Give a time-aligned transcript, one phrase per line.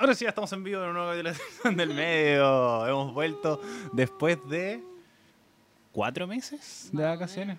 [0.00, 2.86] Ahora sí, ya estamos en vivo en una nueva televisión del medio.
[2.86, 3.60] Hemos vuelto
[3.92, 4.80] después de
[5.90, 7.58] cuatro meses de vacaciones.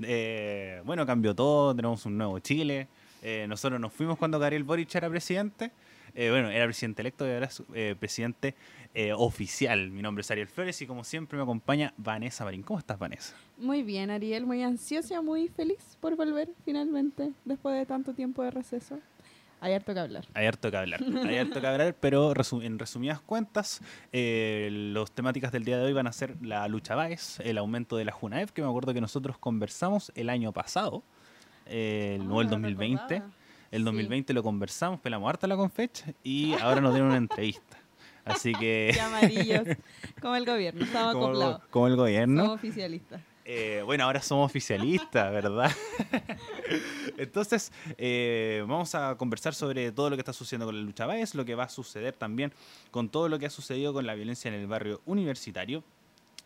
[0.00, 2.88] Eh, bueno, cambió todo, tenemos un nuevo Chile.
[3.22, 5.70] Eh, nosotros nos fuimos cuando Gabriel Boric era presidente.
[6.16, 8.56] Eh, bueno, era presidente electo y ahora es eh, presidente
[9.14, 9.92] oficial.
[9.92, 12.64] Mi nombre es Ariel Flores y como siempre me acompaña Vanessa Marín.
[12.64, 13.36] ¿Cómo estás, Vanessa?
[13.56, 18.50] Muy bien, Ariel, muy ansiosa, muy feliz por volver finalmente, después de tanto tiempo de
[18.50, 18.98] receso.
[19.60, 20.24] Hay harto que hablar.
[20.34, 23.80] Hay harto que hablar, hay harto que hablar, pero resu- en resumidas cuentas,
[24.12, 27.96] eh, las temáticas del día de hoy van a ser la lucha Baez, el aumento
[27.96, 31.02] de la Junaev, que me acuerdo que nosotros conversamos el año pasado,
[31.66, 33.02] eh, no Ah, el no 2020.
[33.14, 33.32] recordaba.
[33.70, 33.84] El Sí.
[33.84, 37.76] 2020 lo conversamos, pelamos harta la confecha y ahora nos dieron una entrevista.
[38.24, 39.62] Así que, Y amarillos,
[40.22, 41.62] como el gobierno, estamos como, acoplados.
[41.70, 43.20] como el gobierno, Somos oficialistas.
[43.50, 45.70] Eh, bueno, ahora somos oficialistas, ¿verdad?
[47.16, 51.34] Entonces, eh, vamos a conversar sobre todo lo que está sucediendo con la lucha Baez,
[51.34, 52.52] lo que va a suceder también
[52.90, 55.82] con todo lo que ha sucedido con la violencia en el barrio universitario.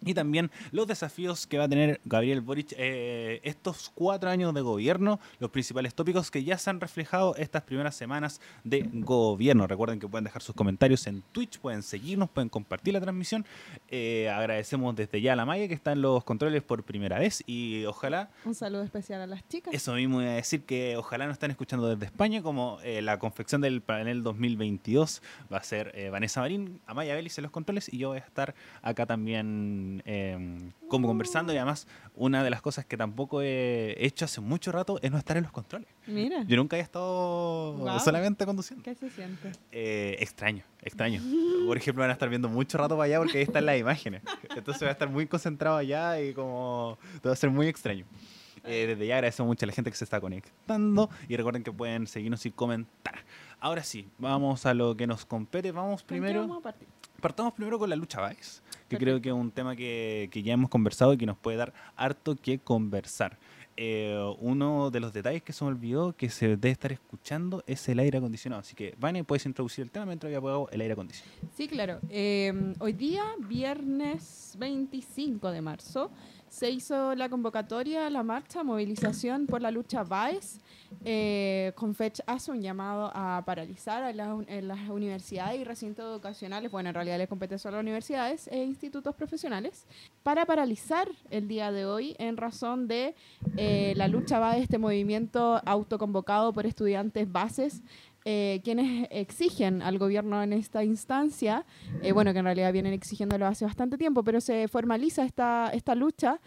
[0.05, 4.61] Y también los desafíos que va a tener Gabriel Boric eh, estos cuatro años de
[4.61, 9.67] gobierno, los principales tópicos que ya se han reflejado estas primeras semanas de gobierno.
[9.67, 13.45] Recuerden que pueden dejar sus comentarios en Twitch, pueden seguirnos, pueden compartir la transmisión.
[13.89, 17.43] Eh, agradecemos desde ya a la Maya que está en los controles por primera vez
[17.47, 19.73] y ojalá Un saludo especial a las chicas.
[19.73, 23.19] eso mismo iba a decir que ojalá nos estén escuchando desde España, como eh, la
[23.19, 27.93] confección del panel 2022 va a ser eh, Vanessa Marín, Amaya Vélez en los controles
[27.93, 32.63] y yo voy a estar acá también eh, como conversando y además una de las
[32.63, 35.89] cosas que tampoco he hecho hace mucho rato es no estar en los controles.
[36.07, 38.85] Mira, Yo nunca había estado solamente conduciendo.
[38.85, 39.53] ¿qué se siente?
[39.71, 41.21] Eh, extraño, extraño.
[41.67, 44.23] Por ejemplo, van a estar viendo mucho rato para allá porque ahí están las imágenes.
[44.57, 48.07] Entonces voy a estar muy concentrado allá y como todo va a ser muy extraño.
[48.65, 51.73] Eh, desde ya agradecemos mucho a la gente que se está conectando y recuerden que
[51.73, 53.17] pueden seguirnos y comentar.
[53.59, 55.73] Ahora sí, vamos a lo que nos compete.
[55.73, 56.89] Vamos ¿Con qué primero, vamos a partir?
[57.23, 58.99] Partamos primero con la lucha Baez, que Perfecto.
[58.99, 61.73] creo que es un tema que, que ya hemos conversado y que nos puede dar
[61.97, 63.39] harto que conversar.
[63.75, 67.89] Eh, uno de los detalles que se me olvidó que se debe estar escuchando es
[67.89, 68.61] el aire acondicionado.
[68.61, 71.39] Así que, Vane, puedes introducir el tema mientras yo apago el aire acondicionado.
[71.57, 71.99] Sí, claro.
[72.11, 76.11] Eh, hoy día, viernes 25 de marzo,
[76.53, 80.61] se hizo la convocatoria, la marcha, movilización por la lucha BAES.
[81.03, 86.91] Eh, Confech hace un llamado a paralizar a en las universidades y recintos educacionales, bueno,
[86.91, 89.87] en realidad les compete solo a las universidades e institutos profesionales,
[90.23, 93.15] para paralizar el día de hoy en razón de
[93.57, 97.81] eh, la lucha BAES, este movimiento autoconvocado por estudiantes bases
[98.25, 101.67] eh, quienes exigen al gobierno en esta instancia,
[102.03, 105.95] eh, bueno, que en realidad vienen exigiéndolo hace bastante tiempo, pero se formaliza esta, esta
[105.95, 106.41] lucha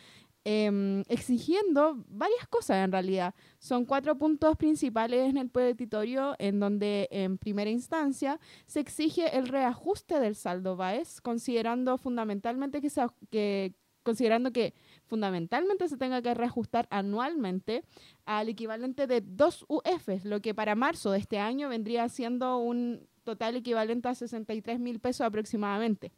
[0.46, 3.36] em, exigiendo varias cosas en realidad.
[3.60, 9.48] Son cuatro puntos principales en el petitorio en donde en primera instancia se exige el
[9.48, 14.76] reajuste del saldo BAES, considerando fundamentalmente que, se, que considerando que
[15.06, 17.84] fundamentalmente se tenga que reajustar anualmente
[18.26, 23.08] al equivalente de dos UFs, lo que para marzo de este año vendría siendo un
[23.24, 26.12] total equivalente a 63 mil pesos aproximadamente.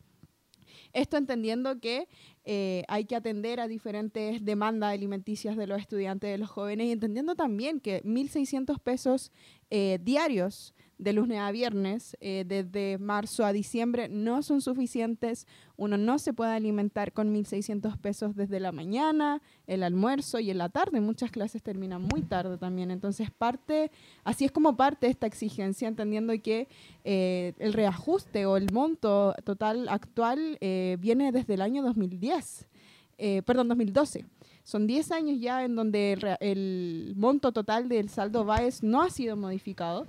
[0.93, 2.07] Esto entendiendo que
[2.43, 6.91] eh, hay que atender a diferentes demandas alimenticias de los estudiantes, de los jóvenes, y
[6.91, 9.31] entendiendo también que 1.600 pesos
[9.69, 15.47] eh, diarios de lunes a viernes, eh, desde marzo a diciembre, no son suficientes.
[15.75, 20.57] Uno no se puede alimentar con 1.600 pesos desde la mañana, el almuerzo y en
[20.57, 20.99] la tarde.
[21.01, 22.89] Muchas clases terminan muy tarde también.
[22.89, 23.91] Entonces, parte,
[24.23, 26.67] así es como parte esta exigencia, entendiendo que
[27.03, 32.67] eh, el reajuste o el monto total actual eh, viene desde el año 2010,
[33.17, 34.25] eh, perdón, 2012.
[34.67, 39.37] Son 10 años ya en donde el, monto total del saldo BAES no ha sido
[39.37, 40.05] modificado.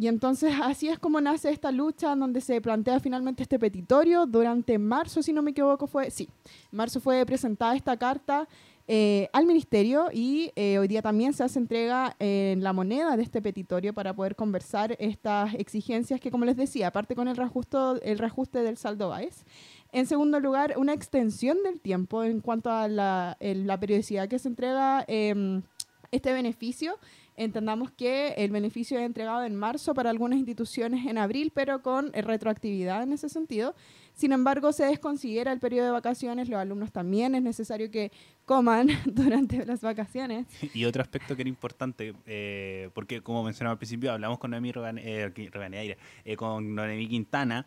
[0.00, 4.24] Y entonces así es como nace esta lucha en donde se plantea finalmente este petitorio.
[4.24, 6.26] Durante marzo, si no me equivoco, fue, sí,
[6.72, 8.48] marzo fue presentada esta carta
[8.90, 13.22] eh, al ministerio y eh, hoy día también se hace entrega en la moneda de
[13.22, 18.00] este petitorio para poder conversar estas exigencias que, como les decía, aparte con el reajusto,
[18.00, 19.44] el reajuste del saldo BAES.
[19.92, 24.38] En segundo lugar, una extensión del tiempo en cuanto a la, el- la periodicidad que
[24.38, 25.62] se entrega em,
[26.10, 26.98] este beneficio.
[27.36, 32.10] Entendamos que el beneficio es entregado en marzo para algunas instituciones en abril, pero con
[32.12, 33.76] eh, retroactividad en ese sentido.
[34.12, 36.48] Sin embargo, se desconsidera el periodo de vacaciones.
[36.48, 38.10] Los alumnos también es necesario que
[38.44, 40.46] coman durante las vacaciones.
[40.74, 44.72] Y otro aspecto que era importante, eh, porque como mencionaba al principio, hablamos con Noemí
[44.72, 47.64] Rogan- eh, Roganeira, eh, con Noemí Quintana,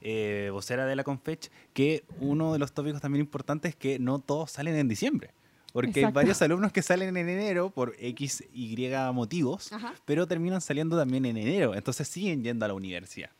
[0.00, 4.18] eh, vocera de la Confech, que uno de los tópicos también importantes es que no
[4.18, 5.30] todos salen en diciembre.
[5.72, 9.94] Porque hay varios alumnos que salen en enero por X, Y motivos, Ajá.
[10.04, 11.74] pero terminan saliendo también en enero.
[11.74, 13.30] Entonces siguen yendo a la universidad.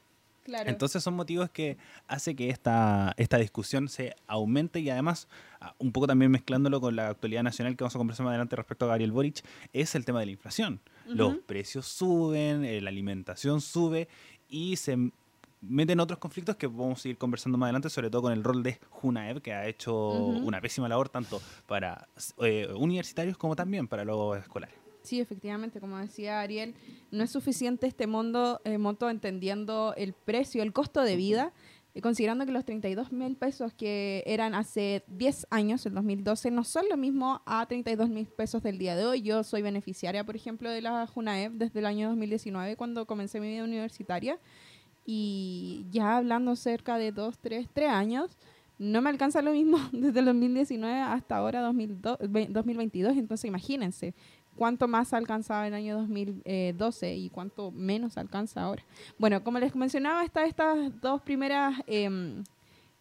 [0.44, 0.70] Claro.
[0.70, 1.76] Entonces son motivos que
[2.06, 5.28] hace que esta, esta discusión se aumente y además,
[5.61, 8.56] ah, un poco también mezclándolo con la actualidad nacional que vamos a conversar más adelante
[8.56, 9.44] respecto a Gabriel Boric,
[9.75, 10.81] es el tema de la inflación.
[11.06, 14.08] Los precios suben, eh, la alimentación sube
[14.49, 15.11] y se
[15.60, 18.62] meten otros conflictos que vamos a ir conversando más adelante, sobre todo con el rol
[18.62, 20.46] de Junaev, que ha hecho Ujú.
[20.46, 22.08] una pésima labor tanto para
[22.43, 24.76] eh, universitarios como también para los escolares.
[25.02, 26.75] Sí, efectivamente, como decía Ariel,
[27.10, 31.52] no es suficiente este mundo, eh, monto entendiendo el precio, el costo de vida,
[31.94, 36.62] eh, considerando que los 32 mil pesos que eran hace 10 años, el 2012, no
[36.62, 39.22] son lo mismo a 32 mil pesos del día de hoy.
[39.22, 43.49] Yo soy beneficiaria, por ejemplo, de la JUNAEP desde el año 2019, cuando comencé mi
[43.49, 44.38] vida universitaria,
[45.10, 48.37] y ya hablando cerca de 2, 3, 3 años,
[48.78, 54.12] no me alcanza lo mismo desde el 2019 hasta ahora 2002 ve- 2022, entonces imagínense
[54.55, 58.84] cuánto más alcanzaba en el año 2012 y cuánto menos alcanza ahora.
[59.19, 62.44] Bueno, como les mencionaba, está estas dos primeras em,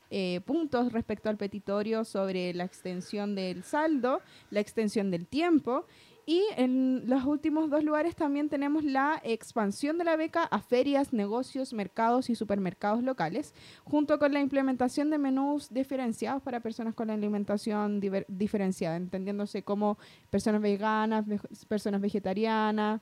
[0.10, 5.86] eh, puntos respecto al petitorio sobre la extensión del saldo, la extensión del tiempo.
[6.30, 11.14] Y en los últimos dos lugares también tenemos la expansión de la beca a ferias,
[11.14, 13.54] negocios, mercados y supermercados locales,
[13.86, 19.98] junto con la implementación de menús diferenciados para personas con la alimentación diferenciada, entendiéndose como
[20.30, 21.24] personas veganas,
[21.70, 23.00] personas vegetarianas,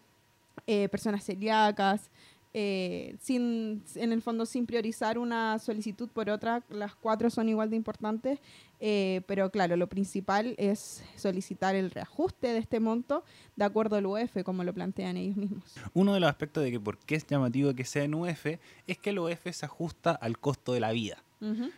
[0.67, 2.11] eh, personas celíacas,
[2.57, 7.69] eh, sin, en el fondo sin priorizar una solicitud por otra, las cuatro son igual
[7.69, 8.39] de importantes,
[8.79, 13.25] eh, pero claro, lo principal es solicitar el reajuste de este monto
[13.57, 15.65] de acuerdo al UEF, como lo plantean ellos mismos.
[15.93, 18.45] Uno de los aspectos de que por qué es llamativo que sea en UF
[18.87, 21.21] es que el UF se ajusta al costo de la vida.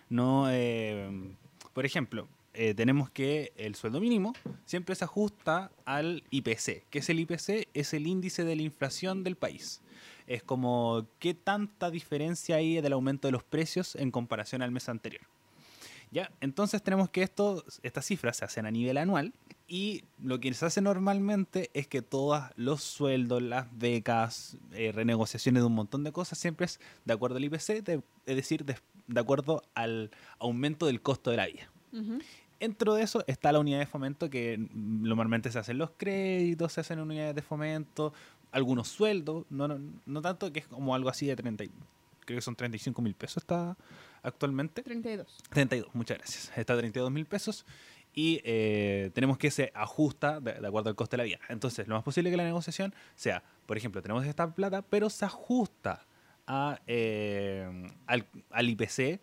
[0.09, 1.35] No, eh,
[1.73, 4.33] por ejemplo, eh, tenemos que el sueldo mínimo
[4.65, 6.85] siempre se ajusta al IPC.
[6.89, 7.68] ¿Qué es el IPC?
[7.73, 9.81] Es el índice de la inflación del país.
[10.27, 14.89] Es como qué tanta diferencia hay del aumento de los precios en comparación al mes
[14.89, 15.21] anterior.
[16.12, 16.31] ¿Ya?
[16.39, 19.33] Entonces tenemos que esto, estas cifras se hacen a nivel anual
[19.68, 25.62] y lo que se hace normalmente es que todos los sueldos, las becas, eh, renegociaciones
[25.63, 28.77] de un montón de cosas siempre es de acuerdo al IPC, de- es decir, de,
[29.07, 31.69] de acuerdo al aumento del costo de la vida.
[32.59, 36.81] Dentro de eso está la unidad de fomento que normalmente se hacen los créditos, se
[36.81, 38.13] hacen unidades de fomento,
[38.51, 41.71] algunos sueldos, no, no, no tanto que es como algo así de 30, y-
[42.25, 43.77] creo que son 35 mil pesos está
[44.23, 44.81] actualmente.
[44.83, 45.27] 32.
[45.49, 46.51] 32, muchas gracias.
[46.57, 47.65] Está a 32 mil pesos
[48.13, 51.39] y eh, tenemos que se ajusta de, de acuerdo al coste de la vida.
[51.49, 55.23] Entonces, lo más posible que la negociación sea, por ejemplo, tenemos esta plata, pero se
[55.25, 56.05] ajusta
[56.47, 59.19] a, eh, al, al IPC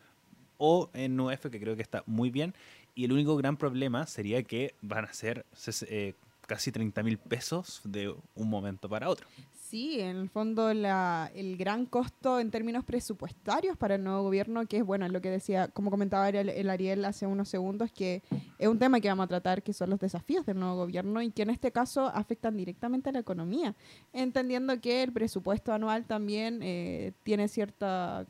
[0.59, 2.55] o en UF, que creo que está muy bien.
[2.95, 5.45] Y el único gran problema sería que van a ser
[5.89, 6.15] eh,
[6.47, 9.27] casi 30 mil pesos de un momento para otro.
[9.53, 14.67] Sí, en el fondo la, el gran costo en términos presupuestarios para el nuevo gobierno,
[14.67, 18.23] que es bueno, lo que decía, como comentaba el, el Ariel hace unos segundos, que
[18.59, 21.31] es un tema que vamos a tratar, que son los desafíos del nuevo gobierno y
[21.31, 23.75] que en este caso afectan directamente a la economía,
[24.13, 28.27] entendiendo que el presupuesto anual también eh, tiene cierta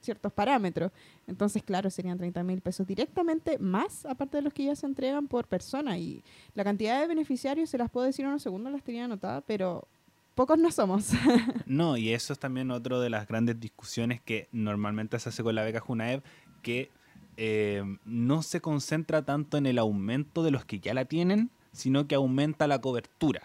[0.00, 0.92] ciertos parámetros.
[1.26, 5.28] Entonces, claro, serían 30 mil pesos directamente más, aparte de los que ya se entregan
[5.28, 5.98] por persona.
[5.98, 6.22] Y
[6.54, 9.86] la cantidad de beneficiarios, se las puedo decir en unos segundos, las tenía anotada, pero
[10.34, 11.10] pocos no somos.
[11.66, 15.54] No, y eso es también otro de las grandes discusiones que normalmente se hace con
[15.54, 16.22] la beca Junaev,
[16.62, 16.90] que
[17.36, 22.06] eh, no se concentra tanto en el aumento de los que ya la tienen, sino
[22.06, 23.42] que aumenta la cobertura.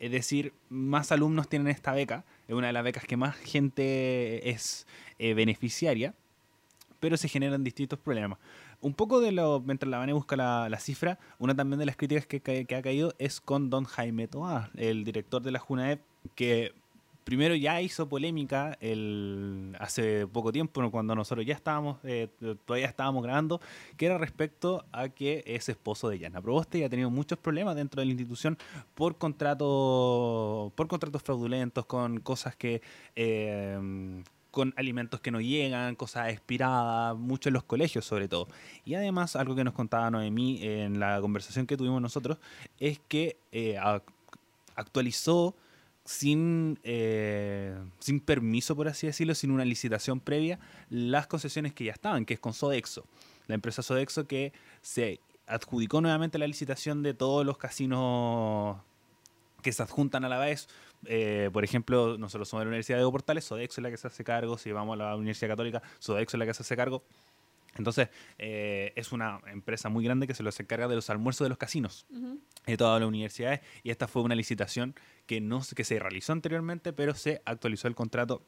[0.00, 4.48] Es decir, más alumnos tienen esta beca, es una de las becas que más gente
[4.48, 4.86] es
[5.18, 6.14] eh, beneficiaria,
[7.00, 8.38] pero se generan distintos problemas.
[8.80, 12.26] Un poco de lo, mientras la Vane busca la, cifra, una también de las críticas
[12.26, 16.00] que, ha caído es con don Jaime Toá, el director de la Junaep,
[16.34, 16.72] que
[17.24, 22.28] primero ya hizo polémica el, hace poco tiempo, cuando nosotros ya estábamos, eh,
[22.64, 23.60] todavía estábamos grabando,
[23.96, 27.76] que era respecto a que es esposo de Yana Proboste y ha tenido muchos problemas
[27.76, 28.58] dentro de la institución
[28.94, 32.82] por contrato, por contratos fraudulentos, con cosas que
[33.16, 38.48] eh, con alimentos que no llegan, cosas expiradas, mucho en los colegios sobre todo.
[38.84, 42.38] Y además, algo que nos contaba Noemí en la conversación que tuvimos nosotros,
[42.80, 44.02] es que eh, ac-
[44.74, 45.54] actualizó
[46.10, 51.92] sin, eh, sin permiso, por así decirlo, sin una licitación previa, las concesiones que ya
[51.92, 53.04] estaban, que es con Sodexo.
[53.46, 54.52] La empresa Sodexo que
[54.82, 58.78] se adjudicó nuevamente la licitación de todos los casinos
[59.62, 60.68] que se adjuntan a la vez.
[61.04, 64.08] Eh, por ejemplo, nosotros somos de la Universidad de Portales, Sodexo es la que se
[64.08, 67.04] hace cargo, si vamos a la Universidad Católica, Sodexo es la que se hace cargo.
[67.76, 68.08] Entonces,
[68.38, 71.58] eh, es una empresa muy grande que se los encarga de los almuerzos de los
[71.58, 72.06] casinos
[72.66, 74.94] de todas las universidades y esta fue una licitación
[75.26, 78.42] que no que se realizó anteriormente pero se actualizó el contrato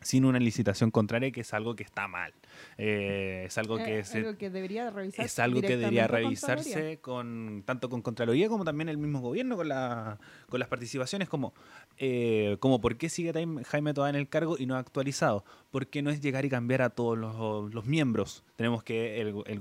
[0.00, 2.32] sin una licitación contraria, que es algo que está mal.
[2.78, 5.26] Eh, es algo que, Eh, algo que debería revisarse.
[5.26, 9.68] es algo que debería revisarse con tanto con Contraloría como también el mismo gobierno con,
[9.68, 11.52] la, con las participaciones como,
[11.98, 13.32] eh, como por qué sigue
[13.66, 15.44] Jaime todavía en el cargo y no ha actualizado.
[15.70, 18.42] Porque no es llegar y cambiar a todos los, los miembros.
[18.56, 19.60] Tenemos que el, el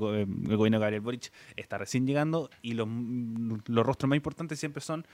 [0.49, 2.87] el gobierno de Gabriel Boric está recién llegando y los,
[3.67, 5.05] los rostros más importantes siempre son,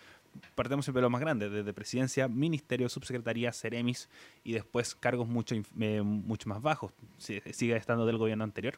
[0.56, 4.10] partemos siempre de más grandes, desde presidencia, ministerio, subsecretaría, seremis
[4.44, 6.92] y después cargos mucho, eh, mucho más bajos.
[7.18, 8.78] Si- sigue estando del gobierno anterior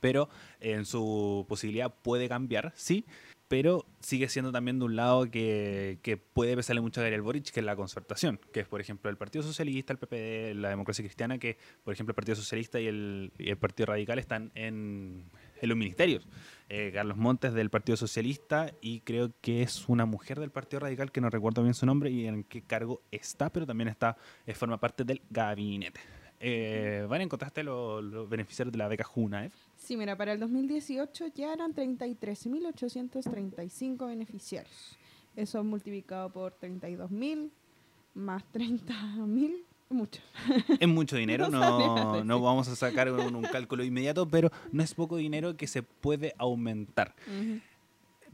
[0.00, 0.28] pero
[0.60, 3.04] en su posibilidad puede cambiar, sí,
[3.46, 7.52] pero sigue siendo también de un lado que, que puede pesarle mucho a Gabriel Boric,
[7.52, 11.04] que es la concertación, que es, por ejemplo, el Partido Socialista, el PPD, la Democracia
[11.04, 15.22] Cristiana, que, por ejemplo, el Partido Socialista y el, y el Partido Radical están en,
[15.60, 16.26] en los ministerios.
[16.74, 21.12] Eh, Carlos Montes del Partido Socialista y creo que es una mujer del Partido Radical,
[21.12, 24.54] que no recuerdo bien su nombre y en qué cargo está, pero también está, eh,
[24.54, 26.00] forma parte del gabinete.
[26.40, 29.52] Eh, ¿Van encontraste los, los beneficiarios de la beca Junaev?
[29.76, 34.96] Sí, mira, para el 2018 ya eran 33.835 beneficiarios.
[35.36, 37.50] Eso multiplicado por 32.000
[38.14, 40.20] más 30.000, mucho.
[40.78, 41.48] Es mucho dinero,
[42.24, 45.82] No vamos a sacar un, un cálculo inmediato, pero no es poco dinero que se
[45.82, 47.14] puede aumentar.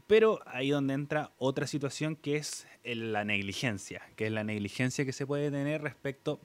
[0.07, 5.13] Pero ahí donde entra otra situación que es la negligencia, que es la negligencia que
[5.13, 6.39] se puede tener respecto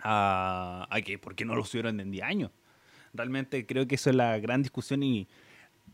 [0.00, 2.50] a, a que por qué no lo subieron en 10 años.
[3.14, 5.28] Realmente creo que eso es la gran discusión y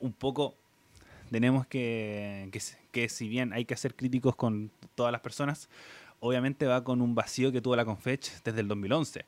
[0.00, 0.56] un poco
[1.30, 2.60] tenemos que, que,
[2.92, 5.68] que si bien hay que ser críticos con todas las personas,
[6.24, 9.26] obviamente va con un vacío que tuvo la Confech desde el 2011.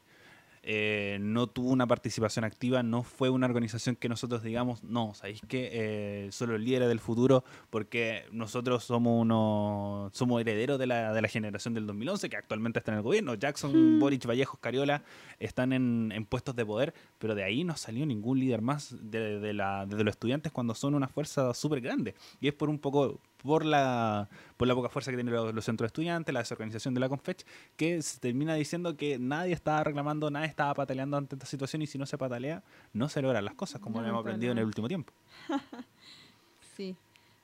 [0.69, 5.41] Eh, no tuvo una participación activa, no fue una organización que nosotros digamos, no, ¿sabéis
[5.47, 11.13] que eh, son los líderes del futuro porque nosotros somos uno, somos herederos de la,
[11.13, 13.35] de la generación del 2011 que actualmente está en el gobierno.
[13.35, 14.01] Jackson, Hmm.
[14.01, 15.05] Boric, Vallejos, Cariola
[15.39, 19.39] están en, en puestos de poder, pero de ahí no salió ningún líder más de,
[19.39, 22.17] de la, de los estudiantes cuando son una fuerza súper grande.
[22.41, 25.65] Y es por un poco por la, por la poca fuerza que tienen los, los
[25.65, 29.85] centros de estudiantes, la desorganización de la Confech, que se termina diciendo que nadie estaba
[29.85, 32.63] reclamando, nadie estaba pataleando ante esta situación y si no se patalea,
[32.93, 35.13] no se logran las cosas, como hemos aprendido en el último tiempo.
[36.77, 36.95] Sí,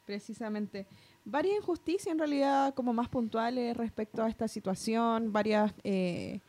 [0.05, 0.87] precisamente.
[1.25, 6.41] Varias injusticias en realidad como más puntuales respecto a esta situación, varias eh,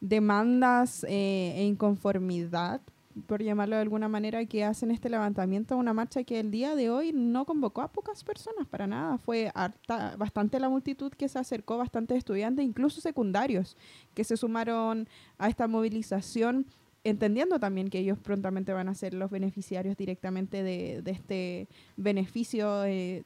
[0.00, 2.80] demandas eh, e inconformidad,
[3.26, 6.90] por llamarlo de alguna manera, que hacen este levantamiento una marcha que el día de
[6.90, 9.18] hoy no convocó a pocas personas para nada.
[9.18, 13.76] Fue harta, bastante la multitud que se acercó, bastantes estudiantes, incluso secundarios,
[14.14, 16.66] que se sumaron a esta movilización
[17.04, 23.24] entendiendo también que ellos prontamente van a ser los beneficiarios directamente de, este beneficio, eh,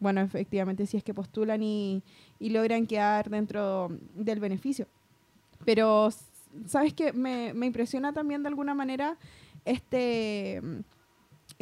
[0.00, 2.02] bueno, efectivamente si es que postulan y,
[2.40, 4.88] y logran quedar dentro del beneficio.
[5.64, 6.10] Pero,
[6.66, 7.12] ¿sabes qué?
[7.12, 9.16] Me, me impresiona también de alguna manera
[9.64, 10.60] este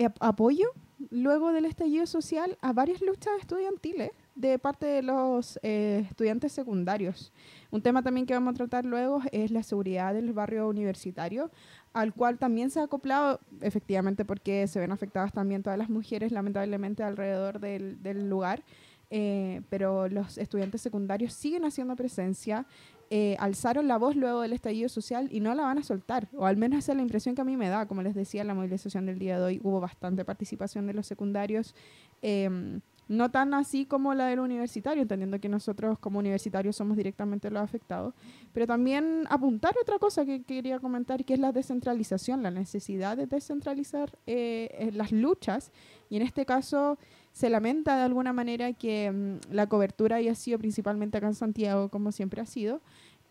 [0.05, 0.69] ap- apoyo
[1.11, 7.33] luego del estallido social a varias luchas estudiantiles de parte de los eh, estudiantes secundarios.
[7.71, 11.51] Un tema también que vamos a tratar luego es la seguridad del barrio universitario,
[11.93, 16.31] al cual también se ha acoplado, efectivamente, porque se ven afectadas también todas las mujeres,
[16.33, 18.63] lamentablemente, alrededor del, del lugar.
[19.11, 22.67] Eh, pero los estudiantes secundarios siguen haciendo presencia,
[23.11, 26.47] eh, alzaron la voz luego del estallido social y no la van a soltar, o
[26.47, 27.87] al menos esa es la impresión que a mí me da.
[27.87, 31.75] Como les decía, la movilización del día de hoy hubo bastante participación de los secundarios.
[32.21, 37.51] em, no tan así como la del universitario, entendiendo que nosotros como universitarios somos directamente
[37.51, 38.15] los afectados,
[38.53, 43.27] pero también apuntar otra cosa que quería comentar, que es la descentralización, la necesidad de
[43.27, 45.73] descentralizar eh, eh, las luchas,
[46.11, 46.99] y en este caso
[47.33, 51.89] se lamenta de alguna manera que mm, la cobertura haya sido principalmente acá en Santiago,
[51.89, 52.81] como siempre ha sido,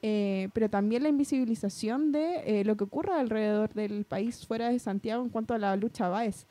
[0.01, 4.79] eh, pero también la invisibilización de eh, lo que ocurre alrededor del país fuera de
[4.79, 6.45] Santiago en cuanto a la lucha BAES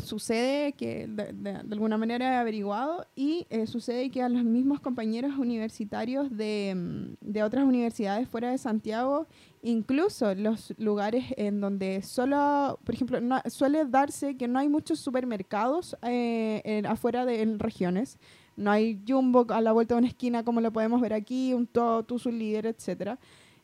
[0.00, 4.42] sucede que de, de- de alguna manera he averiguado y eh, sucede que a los
[4.44, 9.26] mismos compañeros universitarios de, mm, de otras universidades fuera de Santiago,
[9.62, 14.98] incluso los lugares en donde solo, por ejemplo, no- suele darse que no hay muchos
[15.00, 18.18] supermercados eh, en- afuera de en regiones.
[18.56, 21.66] No hay Jumbo a la vuelta de una esquina como lo podemos ver aquí, un
[21.66, 23.18] Totus, un líder, etcétera.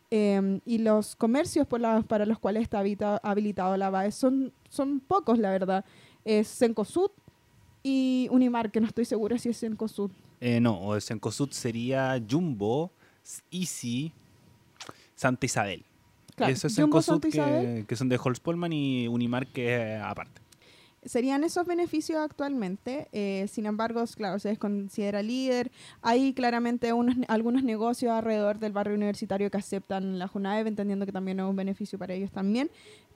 [0.09, 4.53] Em, y los comercios por la- para los cuales está habita- habilitado la BAE son,
[4.69, 5.85] son pocos, la verdad
[6.27, 7.11] es Cencosud
[7.83, 10.11] y Unimar, que no estoy segura si es Cencosud.
[10.41, 12.91] Eh, no, o Sencosud sería Jumbo,
[13.51, 14.13] Easy,
[15.15, 15.85] Santa Isabel.
[16.35, 17.77] Claro, Eso es Isabel.
[17.79, 20.43] que, que son de Holzpolman y Unimar que es aparte.
[21.05, 23.09] serían esos beneficios actualmente.
[23.13, 25.71] Eh, sin embargo, claro, se considera líder.
[26.03, 31.13] Hay claramente unos, algunos negocios alrededor del barrio universitario que aceptan la JUNAEV, entendiendo que
[31.13, 32.69] también es un beneficio para ellos también.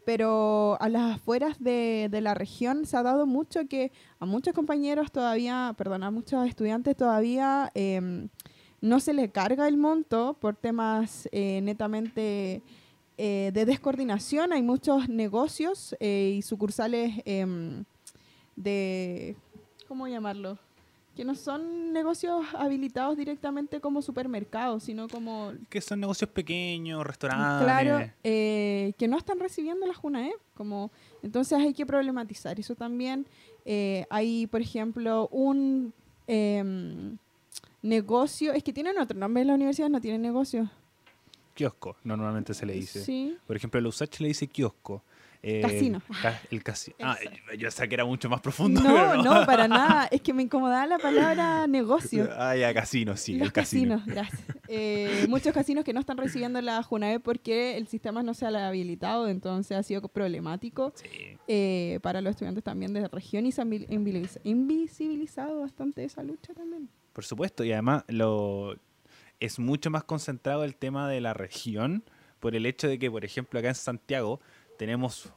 [0.04, 4.54] Pero a las afueras de, de la región se ha dado mucho que a muchos
[4.54, 8.28] compañeros todavía, perdón, a muchos estudiantes todavía em,
[8.80, 12.62] no se le carga el monto por temas eh, netamente
[13.18, 14.52] eh, de descoordinación.
[14.52, 17.84] Hay muchos negocios eh, y sucursales em,
[18.56, 19.36] de,
[19.86, 20.58] ¿cómo llamarlo?
[21.20, 25.52] Que no son negocios habilitados directamente como supermercados, sino como...
[25.68, 27.62] Que son negocios pequeños, restaurantes.
[27.62, 30.32] Claro, eh, que no están recibiendo la JUNAE.
[30.54, 30.90] Como,
[31.22, 33.26] entonces hay que problematizar eso también.
[34.08, 35.92] hay, por ejemplo, un
[36.26, 37.18] em,
[37.82, 40.70] negocio, es que tienen otro nombre en la universidad, no tienen negocio
[41.54, 43.04] kiosco, normalmente se le dice.
[43.04, 43.36] Sí.
[43.46, 45.02] Por ejemplo, el USACH le dice kiosco.
[45.42, 46.02] Eh, casino.
[46.50, 46.96] el casino.
[47.00, 47.16] Ah,
[47.56, 48.80] yo sé que era mucho más profundo.
[48.82, 50.06] No, no, para nada.
[50.10, 52.28] Es que me incomodaba la palabra negocio.
[52.36, 53.36] Ah, ya, casino, sí.
[53.38, 54.42] Los casinos, gracias.
[54.68, 58.68] Eh, muchos casinos que no están recibiendo la JUNAE porque el sistema no se ha
[58.68, 60.92] habilitado, entonces ha sido problemático
[61.48, 63.72] eh, para los estudiantes también de la región y se han
[64.44, 66.88] invisibilizado bastante esa lucha también.
[67.12, 68.76] Por supuesto, y además lo
[69.40, 72.04] es mucho más concentrado el tema de la región
[72.40, 74.40] por el hecho de que, por ejemplo, acá en Santiago
[74.80, 75.30] tenemos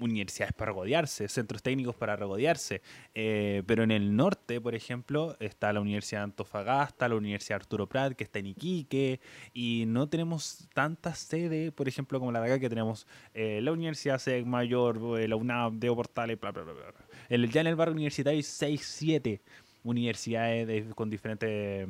[0.00, 2.80] universidades para regodearse, centros técnicos para regodearse,
[3.14, 7.86] eh, pero en el norte, por ejemplo, está la Universidad de Antofagasta, la Universidad Arturo
[7.86, 9.20] Prat, que está en Iquique,
[9.52, 13.72] y no tenemos tantas sedes, por ejemplo, como la de acá, que tenemos eh, la
[13.72, 17.46] Universidad SEC Mayor, eh, la UNAM, Deo Portales, bla, bla, bla, bla.
[17.46, 19.42] ya en el barrio universitario hay 6, 7
[19.84, 21.86] universidades con diferentes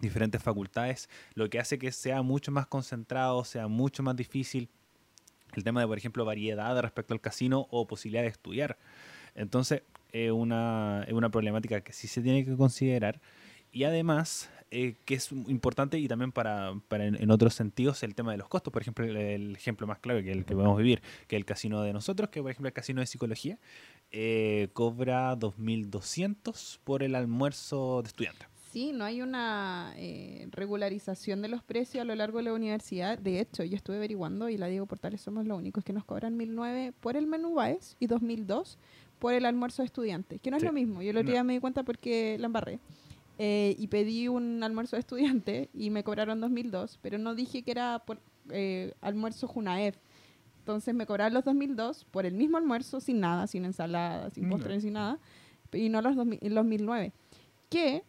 [0.00, 4.68] diferentes facultades, lo que hace que sea mucho más concentrado, sea mucho más difícil
[5.56, 8.78] el tema de, por ejemplo, variedad respecto al casino o posibilidad de estudiar.
[9.34, 9.82] Entonces,
[10.12, 13.20] es una, una problemática que sí se tiene que considerar.
[13.72, 18.38] Y además, eh, que es importante y también para, en, otros sentidos el tema de
[18.38, 18.72] los costos.
[18.72, 21.92] Por ejemplo, el, ejemplo más clave que el que podemos vivir, que el casino de
[21.92, 23.58] nosotros, que por ejemplo el casino de psicología,
[24.10, 28.46] eh, cobra 2.200 por el almuerzo de estudiante.
[28.76, 33.18] Sí, no hay una eh, regularización de los precios a lo largo de la universidad.
[33.18, 36.38] De hecho, yo estuve averiguando y la Diego Portales somos los únicos que nos cobran
[36.38, 38.76] 1.009 por el menú BAES y 2.002
[39.18, 41.00] por el almuerzo de estudiante, que no es lo mismo.
[41.00, 42.78] Yo el otro día me di cuenta porque la embarré.
[43.38, 47.70] Eh, y pedí un almuerzo de estudiante y me cobraron 2002, pero no dije que
[47.70, 49.96] era por eh, almuerzo Junaef.
[50.58, 54.82] Entonces me cobraron los 2002 por el mismo almuerzo, sin nada, sin ensalada, sin postre,
[54.82, 55.18] sin nada,
[55.72, 56.26] y no los, los
[56.66, 57.14] 1009.
[57.70, 58.04] Que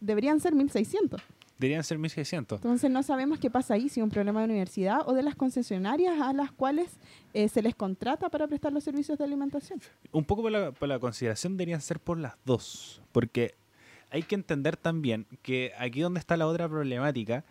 [0.00, 1.20] deberían ser 1600.
[1.58, 2.58] Deberían ser 1600.
[2.58, 5.34] Entonces no sabemos qué pasa ahí, si es un problema de universidad o de las
[5.34, 6.98] concesionarias a las cuales
[7.34, 9.80] eh, se les contrata para prestar los servicios de alimentación.
[10.12, 13.56] Un poco por la, por la consideración deberían ser por las dos, porque
[14.10, 17.44] hay que entender también que aquí donde está la otra problemática,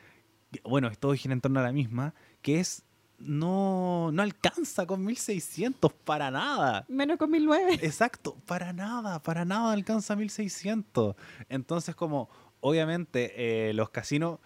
[0.64, 2.84] bueno, todo gira en torno a la misma, que es
[3.20, 6.86] no, no alcanza con 1600 para nada.
[6.88, 7.80] Menos con 1009.
[7.82, 11.16] Exacto, para nada, para nada alcanza 1600.
[11.50, 14.40] Entonces, como obviamente eh, los casinos,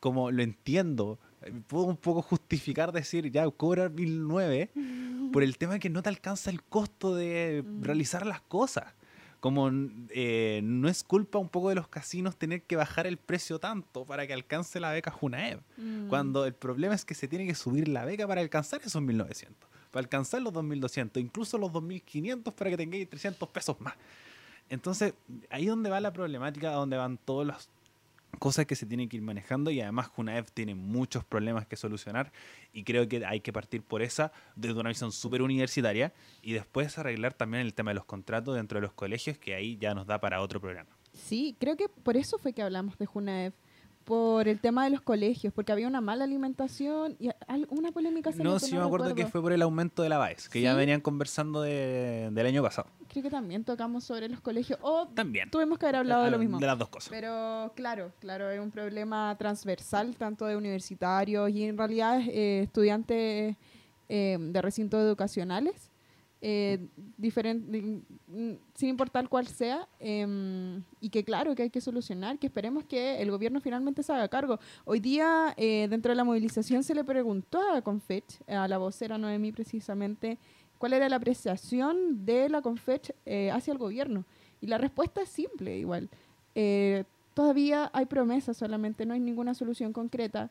[0.00, 1.18] como lo entiendo,
[1.66, 4.70] puedo un poco justificar decir, ya, cobrar 1009
[5.32, 7.82] por el tema de que no te alcanza el costo de mm.
[7.82, 8.94] realizar las cosas
[9.42, 9.72] como
[10.10, 14.04] eh, no es culpa un poco de los casinos tener que bajar el precio tanto
[14.04, 16.06] para que alcance la beca Junaev, mm.
[16.06, 19.68] cuando el problema es que se tiene que subir la beca para alcanzar esos 1900,
[19.90, 23.94] para alcanzar los 2200, incluso los 2500 para que tengáis 300 pesos más.
[24.70, 25.12] Entonces,
[25.50, 27.68] ahí es donde va la problemática, donde van todos los
[28.38, 32.32] cosas que se tienen que ir manejando y además Junaev tiene muchos problemas que solucionar
[32.72, 36.98] y creo que hay que partir por esa desde una visión súper universitaria y después
[36.98, 40.06] arreglar también el tema de los contratos dentro de los colegios que ahí ya nos
[40.06, 40.90] da para otro programa.
[41.12, 43.52] Sí, creo que por eso fue que hablamos de Junaev
[44.04, 47.30] por el tema de los colegios, porque había una mala alimentación y
[47.68, 48.30] una polémica.
[48.36, 51.00] No, sí, me acuerdo que fue por el aumento de la BAES, que ya venían
[51.00, 52.88] conversando del año pasado.
[53.08, 54.78] Creo que también tocamos sobre los colegios.
[54.82, 55.50] O también.
[55.50, 56.58] Tuvimos que haber hablado de lo mismo.
[56.58, 57.10] De las dos cosas.
[57.10, 63.56] Pero claro, claro, es un problema transversal, tanto de universitarios y en realidad eh, estudiantes
[64.08, 65.91] eh, de recintos educacionales
[66.44, 68.02] eh, diferente,
[68.74, 73.22] sin importar cuál sea, em, y que claro, que hay que solucionar, que esperemos que
[73.22, 74.58] el gobierno finalmente se haga cargo.
[74.84, 79.18] Hoy día, eh, dentro de la movilización, se le preguntó a Confech, a la vocera
[79.18, 80.36] Noemí precisamente,
[80.78, 84.24] cuál era la apreciación de la Confech eh, hacia el gobierno.
[84.60, 86.10] Y la respuesta es simple, igual.
[86.56, 90.50] Eh, todavía hay promesas solamente, no hay ninguna solución concreta.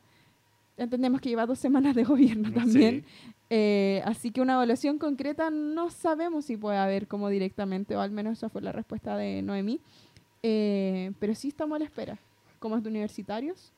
[0.78, 3.04] Entendemos que lleva dos semanas de gobierno también.
[3.54, 8.10] Eh, así que una evaluación concreta no sabemos si puede haber como directamente, o al
[8.10, 9.78] menos esa fue la respuesta de Noemí.
[10.42, 12.18] Eh, pero sí estamos a la espera,
[12.58, 13.74] como universitarios,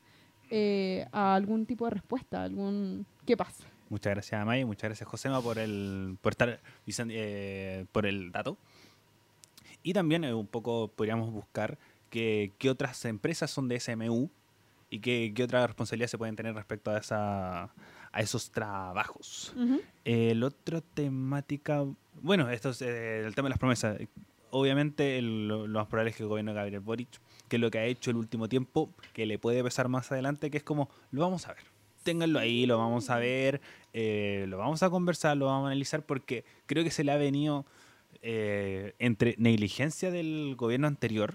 [0.49, 3.65] eh, a algún tipo de respuesta, algún qué pasa.
[3.89, 4.63] Muchas gracias, Amay.
[4.63, 6.61] Muchas gracias, Josema, por el por estar
[7.09, 8.57] eh, por el dato.
[9.83, 11.77] Y también eh, un poco podríamos buscar
[12.09, 14.29] qué otras empresas son de SMU
[14.89, 17.73] y qué, qué otra responsabilidad se pueden tener respecto a, esa,
[18.15, 19.53] a esos trabajos.
[20.05, 21.83] El otro temática,
[22.21, 23.97] bueno, esto es eh, el tema de las promesas.
[24.51, 27.09] Obviamente lo, más probable es que el gobierno de Gabriel Boric,
[27.49, 30.49] que es lo que ha hecho el último tiempo, que le puede pesar más adelante,
[30.49, 31.63] que es como, lo vamos a ver
[32.03, 36.05] ténganlo ahí, lo vamos a ver, eh, lo vamos a conversar, lo vamos a analizar,
[36.05, 37.65] porque creo que se le ha venido
[38.21, 41.33] eh, entre negligencia del gobierno anterior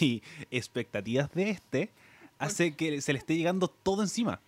[0.00, 1.90] y expectativas de este,
[2.38, 4.40] hace que se le esté llegando todo encima.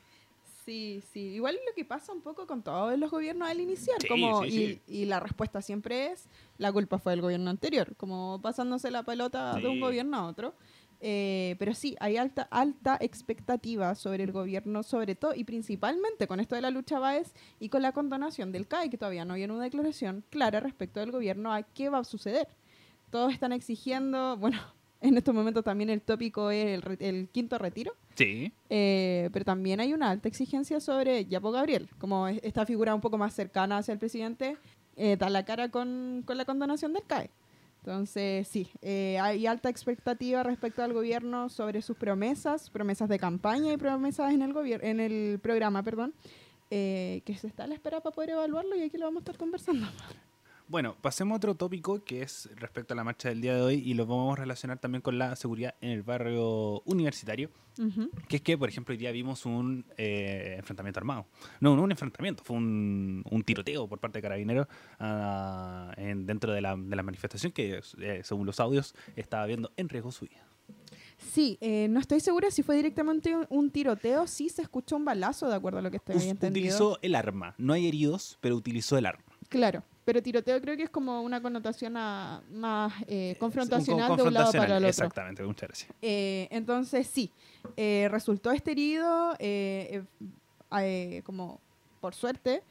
[0.64, 1.20] Sí, sí.
[1.20, 3.98] Igual lo que pasa un poco con todos los gobiernos al iniciar.
[4.08, 8.90] como, y, y, la respuesta siempre es, la culpa fue del gobierno anterior, como pasándose
[8.90, 10.54] la pelota de un gobierno a otro.
[11.06, 16.40] Eh, pero sí, hay alta, alta expectativa sobre el gobierno, sobre todo y principalmente con
[16.40, 19.52] esto de la lucha Baez y con la condonación del CAE, que todavía no viene
[19.52, 22.48] una declaración clara respecto del gobierno a qué va a suceder.
[23.10, 24.58] Todos están exigiendo, bueno,
[25.04, 27.94] en estos momentos también el tópico es el, quinto retiro.
[28.14, 28.52] Sí.
[28.70, 33.18] Eh, pero también hay una alta exigencia sobre Yapo Gabriel, como esta figura un poco
[33.18, 34.56] más cercana hacia el presidente,
[34.96, 37.30] eh, da la cara con, con la condonación del CAE.
[37.84, 43.74] Entonces, sí, eh, hay alta expectativa respecto al gobierno sobre sus promesas, promesas de campaña
[43.74, 46.14] y promesas en el, en el programa, perdón,
[46.70, 49.24] eh, que se está a la espera para poder evaluarlo y aquí lo vamos a
[49.24, 49.86] estar conversando.
[50.66, 53.82] Bueno, pasemos a otro tópico que es respecto a la marcha del día de hoy
[53.84, 57.50] y lo vamos a relacionar también con la seguridad en el barrio universitario,
[58.28, 61.26] que es que, por ejemplo, hoy día vimos un eh, enfrentamiento armado.
[61.60, 64.66] No, no un enfrentamiento, fue un, tiroteo por parte de carabineros
[65.00, 70.24] ah, dentro de la, manifestación que, eh, según los audios, estaba viendo en riesgo su
[70.24, 70.46] vida.
[71.18, 75.46] Sí, eh, no estoy segura si fue directamente un, tiroteo, sí se escuchó un balazo,
[75.46, 76.48] de acuerdo a lo que estoy entendiendo.
[76.48, 79.24] Utilizó el arma, no hay heridos, pero utilizó el arma.
[79.48, 84.52] Claro, pero tiroteo creo que es como una connotación más eh, confrontacional de un lado
[84.52, 84.88] para el otro.
[84.88, 85.90] Exactamente, muchas gracias.
[86.02, 87.30] Eh, entonces, sí,
[87.76, 89.36] eh, resultó este herido,
[91.24, 91.60] como
[92.00, 92.62] por suerte,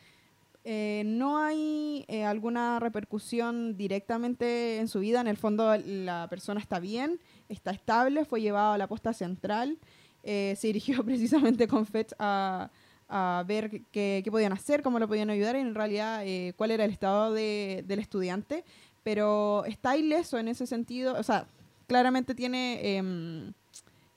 [0.63, 5.19] no hay alguna repercusión directamente en su vida.
[5.19, 7.19] En el fondo, la persona está bien,
[7.49, 9.79] está estable, fue llevado a la posta central.
[10.23, 12.69] se dirigió precisamente con FETS a
[13.15, 16.83] a ver qué, podían hacer, cómo lo podían ayudar y en realidad eh, cuál era
[16.83, 18.65] el estado del estudiante.
[19.03, 21.45] Pero está ileso en ese sentido, o sea,
[21.85, 23.53] claramente tiene em,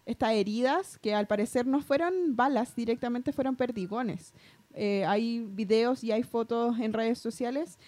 [0.06, 4.32] estas heridas que al parecer no fueron balas, directamente fueron perdigones.
[4.72, 7.78] Eh, hay videos y hay fotos en redes sociales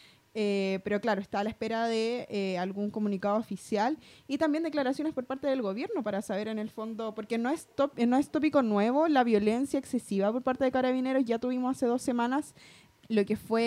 [0.41, 3.99] eh, pero claro, está a la espera de eh, algún comunicado oficial
[4.29, 7.67] y también declaraciones por parte del gobierno para saber en el fondo, porque no es,
[7.75, 11.87] top, no es tópico nuevo la violencia excesiva por parte de carabineros, ya tuvimos hace
[11.87, 12.55] dos semanas
[13.09, 13.63] lo que fue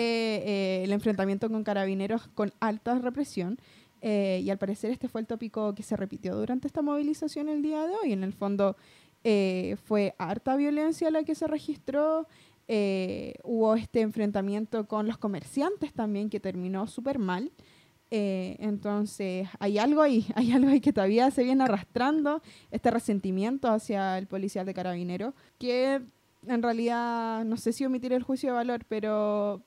[0.46, 3.58] eh, el enfrentamiento con carabineros con alta represión.
[4.00, 7.86] y al parecer este fue el tópico que se repitió durante esta movilización el día
[7.86, 8.12] de hoy.
[8.14, 8.76] En el fondo
[9.84, 12.26] fue harta violencia la que se registró,
[12.68, 17.52] eh, hubo este enfrentamiento con los comerciantes también que terminó súper mal.
[18.10, 23.68] Eh, entonces, hay algo ahí, hay algo ahí que todavía se viene arrastrando, este resentimiento
[23.68, 26.02] hacia el policial de carabinero, que
[26.46, 29.62] en realidad, no sé si omitir el juicio de valor, pero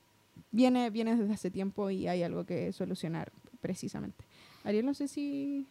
[0.52, 3.32] viene, viene desde hace tiempo y hay algo que solucionar
[3.62, 4.26] precisamente.
[4.64, 5.68] Ariel, no sé si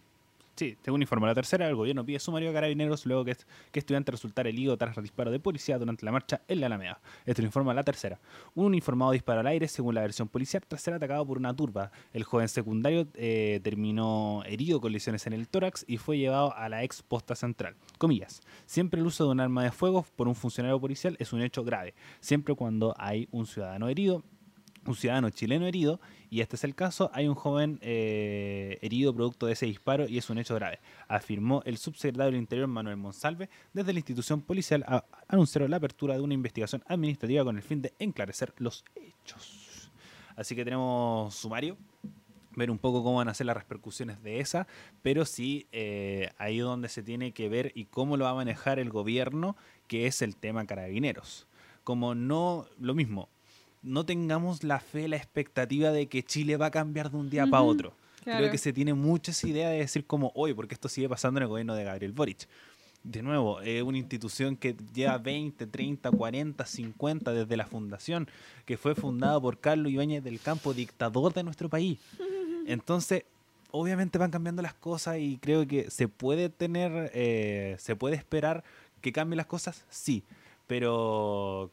[0.57, 3.37] Sí, según informa la tercera, el gobierno pide sumario a carabineros luego que,
[3.73, 7.01] estudiante resultara herido tras disparo de policía durante la marcha en la Alameda.
[7.27, 8.21] Esto lo informa la tercera.
[8.55, 11.91] Un uniformado disparó al aire, según la versión policial, tras ser atacado por una turba.
[12.13, 16.69] El joven secundario eh, terminó herido con lesiones en el tórax y fue llevado a
[16.69, 17.75] la ex posta central.
[17.99, 18.41] Comillas.
[18.65, 21.65] Siempre el uso de un arma de fuego por un funcionario policial es un hecho
[21.65, 21.95] grave.
[22.21, 24.23] Siempre cuando hay un ciudadano herido,
[24.87, 29.47] un ciudadano chileno herido, y este es el caso, hay un joven eh, herido producto
[29.47, 33.49] de ese disparo y es un hecho grave, afirmó el subsecretario del Interior Manuel Monsalve.
[33.73, 34.85] Desde la institución policial
[35.29, 39.91] anunciaron la apertura de una investigación administrativa con el fin de enclarecer los hechos.
[40.37, 41.77] Así que tenemos sumario,
[42.57, 44.67] ver un poco cómo van a ser las repercusiones de esa,
[45.03, 48.79] pero sí eh, ahí donde se tiene que ver y cómo lo va a manejar
[48.79, 51.47] el gobierno, que es el tema carabineros.
[51.85, 53.29] Como no, lo mismo,
[53.85, 57.47] no tengamos la fe, la expectativa de que Chile va a cambiar de un día
[57.47, 57.95] para otro.
[58.25, 61.39] Creo que se tiene mucha esa idea de decir como, oye, porque esto sigue pasando
[61.39, 62.49] en el gobierno de Gabriel Boric.
[63.03, 68.27] de nuevo, es una institución que lleva 20, 30, 40, 50 desde la fundación,
[68.65, 71.99] que fue fundada por Carlos Ibáñez del Campo, dictador de nuestro país.
[72.67, 73.25] Entonces,
[73.71, 78.65] obviamente van cambiando las cosas y creo que se puede tener, eh, se puede esperar
[79.03, 80.23] que cambien las cosas, sí,
[80.67, 81.71] pero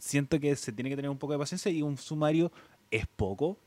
[0.00, 2.50] siento que se tiene que tener un poco de paciencia y un sumario
[2.90, 3.58] es poco.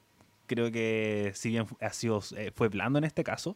[0.47, 3.55] Creo que si bien ha sido, eh, fue blando en este caso,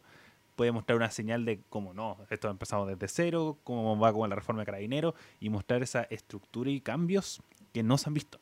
[0.56, 4.30] puede mostrar una señal de cómo no, esto ha empezado desde cero, cómo va con
[4.30, 7.42] la reforma de Carabinero y mostrar esa estructura y cambios
[7.74, 8.40] que no se han visto.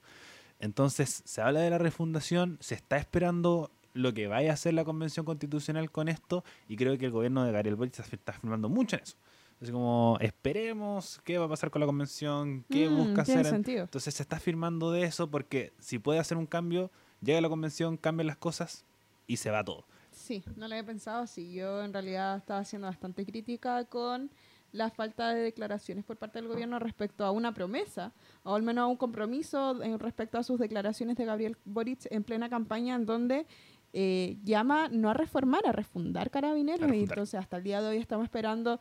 [0.59, 4.85] Entonces, se habla de la refundación, se está esperando lo que vaya a hacer la
[4.85, 8.95] convención constitucional con esto y creo que el gobierno de Gabriel Boric está firmando mucho
[8.95, 9.17] en eso.
[9.65, 13.45] Así como, esperemos qué va a pasar con la convención, qué Mm, busca hacer.
[13.47, 13.83] sentido.
[13.85, 17.97] Entonces se está firmando de eso porque si puede hacer un cambio, llega la convención,
[17.97, 18.85] cambian las cosas
[19.25, 19.85] y se va todo.
[20.11, 21.51] Sí, no lo había pensado así.
[21.51, 24.29] Yo en realidad estaba siendo bastante crítica con
[24.71, 28.83] la falta de declaraciones por parte del gobierno respecto a una promesa, o al menos
[28.83, 33.05] a un compromiso en respecto a sus declaraciones de Gabriel Boric en plena campaña en
[33.07, 33.47] donde
[33.93, 36.83] eh, llama no a reformar, a refundar carabineros.
[36.83, 37.17] A Y refundar.
[37.17, 38.79] entonces hasta el día de hoy estamos esperando,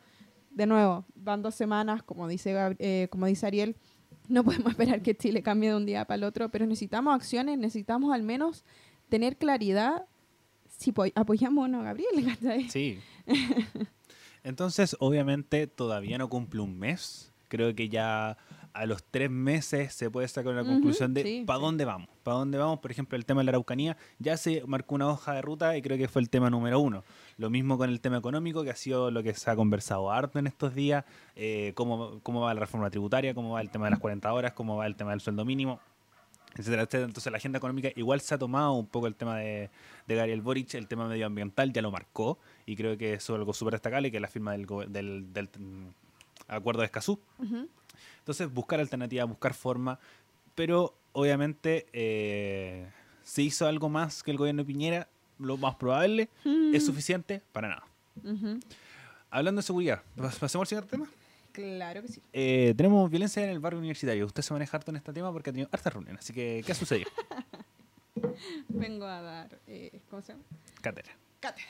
[0.55, 3.75] de nuevo, van dos semanas, como dice, eh, como dice Ariel,
[4.27, 7.59] no podemos esperar que Chile cambie de un día para el otro, pero necesitamos acciones,
[7.59, 8.63] necesitamos al menos
[9.09, 10.05] tener claridad
[10.79, 12.25] si po- apoyamos o no a Gabriel.
[12.25, 12.69] ¿cachai?
[12.69, 12.99] Sí.
[14.43, 17.31] Entonces, obviamente, todavía no cumple un mes.
[17.47, 18.37] Creo que ya
[18.75, 21.65] a los tres meses se puede sacar una conclusión de sí, para sí.
[21.65, 22.09] dónde vamos.
[22.23, 25.33] Para dónde vamos, por ejemplo, el tema de la Araucanía ya se marcó una hoja
[25.33, 27.03] de ruta y creo que fue el tema número uno.
[27.37, 30.39] Lo mismo con el tema económico, que ha sido lo que se ha conversado harto
[30.39, 31.05] en estos días.
[31.37, 34.51] eh, cómo, cómo va la reforma tributaria, cómo va el tema de las 40 horas,
[34.53, 35.79] cómo va el tema del sueldo mínimo
[36.57, 37.05] etcétera, etcétera.
[37.05, 39.69] Entonces la agenda económica igual se ha tomado un poco el tema de,
[40.07, 43.53] de Gabriel Boric, el tema medioambiental ya lo marcó y creo que eso es algo
[43.53, 45.87] súper destacable, que es la firma del, del, del, mm,
[46.47, 47.19] acuerdo de Escazú.
[48.25, 49.99] Entonces buscar alternativas, buscar forma,
[50.55, 52.89] pero obviamente eh,
[53.23, 55.07] se hizo algo más que el gobierno de Piñera,
[55.37, 56.27] lo más probable,
[56.73, 57.83] es suficiente para nada.
[59.29, 61.07] Hablando de seguridad, pas- pasemos al siguiente tema.
[61.51, 62.21] Claro que sí.
[62.33, 64.25] Eh, tenemos violencia en el barrio universitario.
[64.25, 66.19] Usted se maneja harto en este tema porque ha tenido hartas reuniones.
[66.23, 67.09] Así que, ¿qué ha sucedido?
[68.69, 70.43] Vengo a dar, eh, ¿cómo se llama?
[70.81, 71.13] Cátedra.
[71.45, 71.67] Cátedra.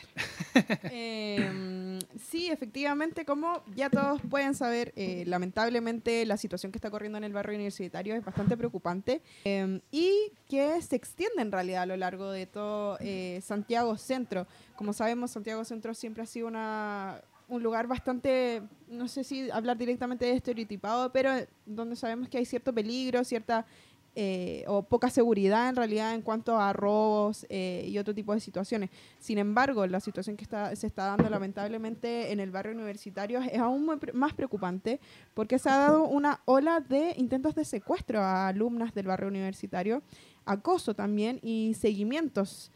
[0.91, 7.17] Em, sí, efectivamente, como ya todos pueden saber, eh, lamentablemente la situación que está corriendo
[7.17, 11.85] en el barrio universitario es bastante preocupante em, y que se extiende en realidad a
[11.85, 14.47] lo largo de todo eh, Santiago Centro.
[14.77, 19.77] Como sabemos, Santiago Centro siempre ha sido una, un lugar bastante, no sé si hablar
[19.77, 21.31] directamente de estereotipado, pero
[21.65, 23.65] donde sabemos que hay cierto peligro, cierta
[24.15, 28.39] eh, o poca seguridad en realidad en cuanto a robos eh, y otro tipo de
[28.39, 28.89] situaciones.
[29.19, 33.59] Sin embargo, la situación que está, se está dando lamentablemente en el barrio universitario es
[33.59, 34.99] aún más preocupante
[35.33, 40.01] porque se ha dado una ola de intentos de secuestro a alumnas del barrio universitario,
[40.45, 42.71] acoso también y seguimientos.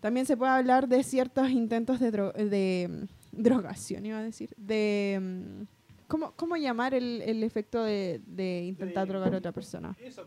[0.00, 3.04] También se puede hablar de ciertos intentos de, dro- de mm,
[3.42, 5.18] drogación, iba a decir, de...
[5.20, 5.62] mm,
[6.08, 9.96] ¿Cómo, cómo llamar el, el efecto de, de intentar De- drogar a otra persona?
[9.98, 10.26] Eso,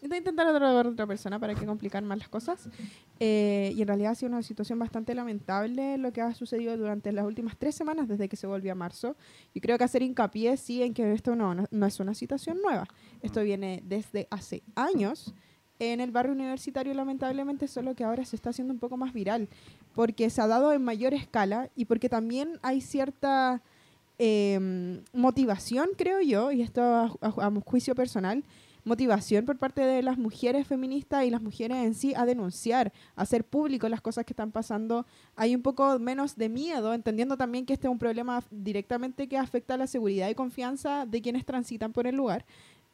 [0.00, 2.68] drogar a de intentar drogar a otra persona para que complicar más las cosas.
[3.20, 7.10] Eh, y en realidad ha sido una situación bastante lamentable lo que ha sucedido durante
[7.12, 9.16] las últimas tres semanas desde que se volvió a marzo.
[9.54, 12.58] Y creo que hacer hincapié sí en que esto no, no, no es una situación
[12.62, 12.86] nueva.
[13.22, 15.34] Esto viene desde hace años
[15.80, 19.48] en el barrio universitario lamentablemente, solo que ahora se está haciendo un poco más viral,
[19.94, 23.62] porque se ha dado en mayor escala y porque también hay cierta
[24.18, 28.42] eh, motivación, creo yo, y esto a, a- a juicio personal,
[28.88, 33.22] motivación por parte de las mujeres feministas y las mujeres en sí a denunciar, a
[33.22, 35.06] hacer público las cosas que están pasando.
[35.36, 39.38] Hay un poco menos de miedo, entendiendo también que este es un problema directamente que
[39.38, 42.44] afecta a la seguridad y confianza de quienes transitan por el lugar.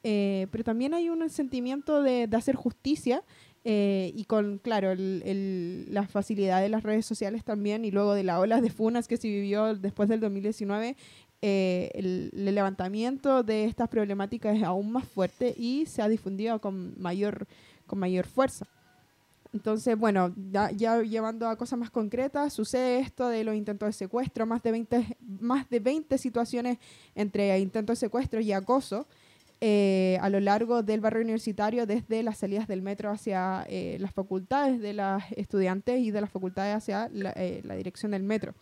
[0.07, 3.23] Eh, pero también hay un sentimiento de, hacer justicia
[3.67, 8.13] eh, y con, claro, el, el- la facilidad de las redes sociales también y luego
[8.13, 10.97] de la ola de funas que se vivió después del 2019,
[11.47, 16.99] eh, el, levantamiento de estas problemáticas es aún más fuerte y se ha difundido con
[16.99, 17.47] mayor,
[17.87, 18.67] con mayor fuerza.
[19.53, 23.93] Entonces, bueno, ya, ya llevando a cosas más concretas, sucede esto de los intentos de
[23.93, 26.79] secuestro, más de 20, más de 20 situaciones
[27.15, 29.07] entre intentos de secuestro y acoso
[29.61, 34.13] eh, a lo largo del barrio universitario, desde las salidas del metro hacia eh, las
[34.13, 38.55] facultades de las estudiantes y de las facultades hacia la, eh, la dirección del metro.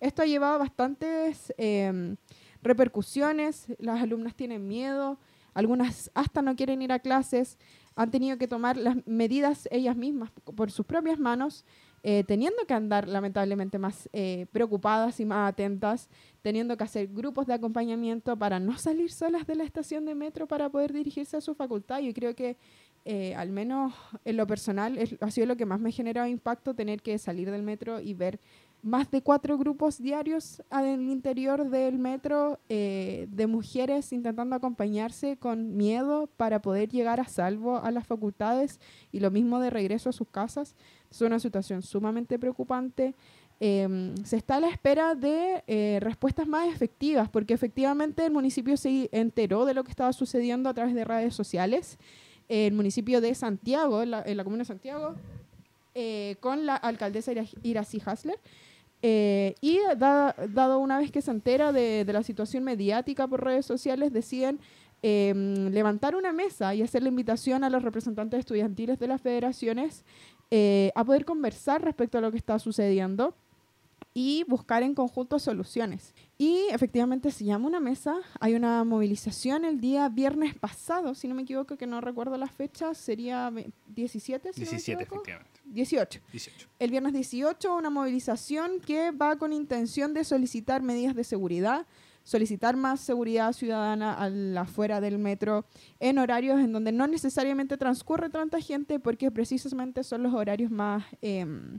[0.00, 2.16] Esto ha llevado bastantes em,
[2.62, 5.18] repercusiones, las alumnas tienen miedo,
[5.54, 7.58] algunas hasta no quieren ir a clases,
[7.96, 11.64] han tenido que tomar las medidas ellas mismas por sus propias manos
[12.02, 16.08] eh, teniendo que andar lamentablemente más eh, preocupadas y más atentas,
[16.40, 20.46] teniendo que hacer grupos de acompañamiento para no salir solas de la estación de metro
[20.46, 22.00] para poder dirigirse a su facultad.
[22.00, 22.56] Yo creo que
[23.04, 23.92] eh, al menos
[24.24, 27.50] en lo personal ha sido lo que más me ha generado impacto tener que salir
[27.50, 28.40] del metro y ver
[28.82, 36.30] más de cuatro grupos diarios al interior del metro de mujeres intentando acompañarse con miedo
[36.38, 38.80] para poder llegar a salvo a las facultades
[39.12, 40.76] y lo mismo de regreso a sus casas.
[41.10, 43.14] Es una situación sumamente preocupante.
[43.58, 48.76] Em, se está a la espera de eh, respuestas más efectivas, porque efectivamente el municipio
[48.78, 51.98] se enteró de lo que estaba sucediendo a través de redes sociales.
[52.48, 55.14] el municipio de Santiago, en la, comuna de Santiago,
[55.94, 58.40] eh, con la alcaldesa Iracy Hasler,
[59.02, 64.12] eh, y dado una vez que se entera de, la situación mediática por redes sociales,
[64.12, 64.58] deciden
[65.02, 70.04] em, levantar una mesa y hacer la invitación a los representantes estudiantiles de las federaciones
[70.50, 73.34] eh, a poder conversar respecto a lo que está sucediendo
[74.12, 76.14] y buscar en conjunto soluciones.
[76.36, 81.34] Y efectivamente se llama una mesa, hay una movilización el día viernes pasado, si no
[81.34, 83.52] me equivoco, que no recuerdo la fecha, sería
[83.88, 85.60] 17, 17, efectivamente.
[85.66, 86.20] 18.
[86.32, 86.68] 18.
[86.80, 91.86] El viernes 18, una movilización que va con intención de solicitar medidas de seguridad,
[92.24, 95.64] solicitar más seguridad ciudadana al afuera del metro
[95.98, 101.04] en horarios en donde no necesariamente transcurre tanta gente porque precisamente son los horarios más...
[101.22, 101.78] Em,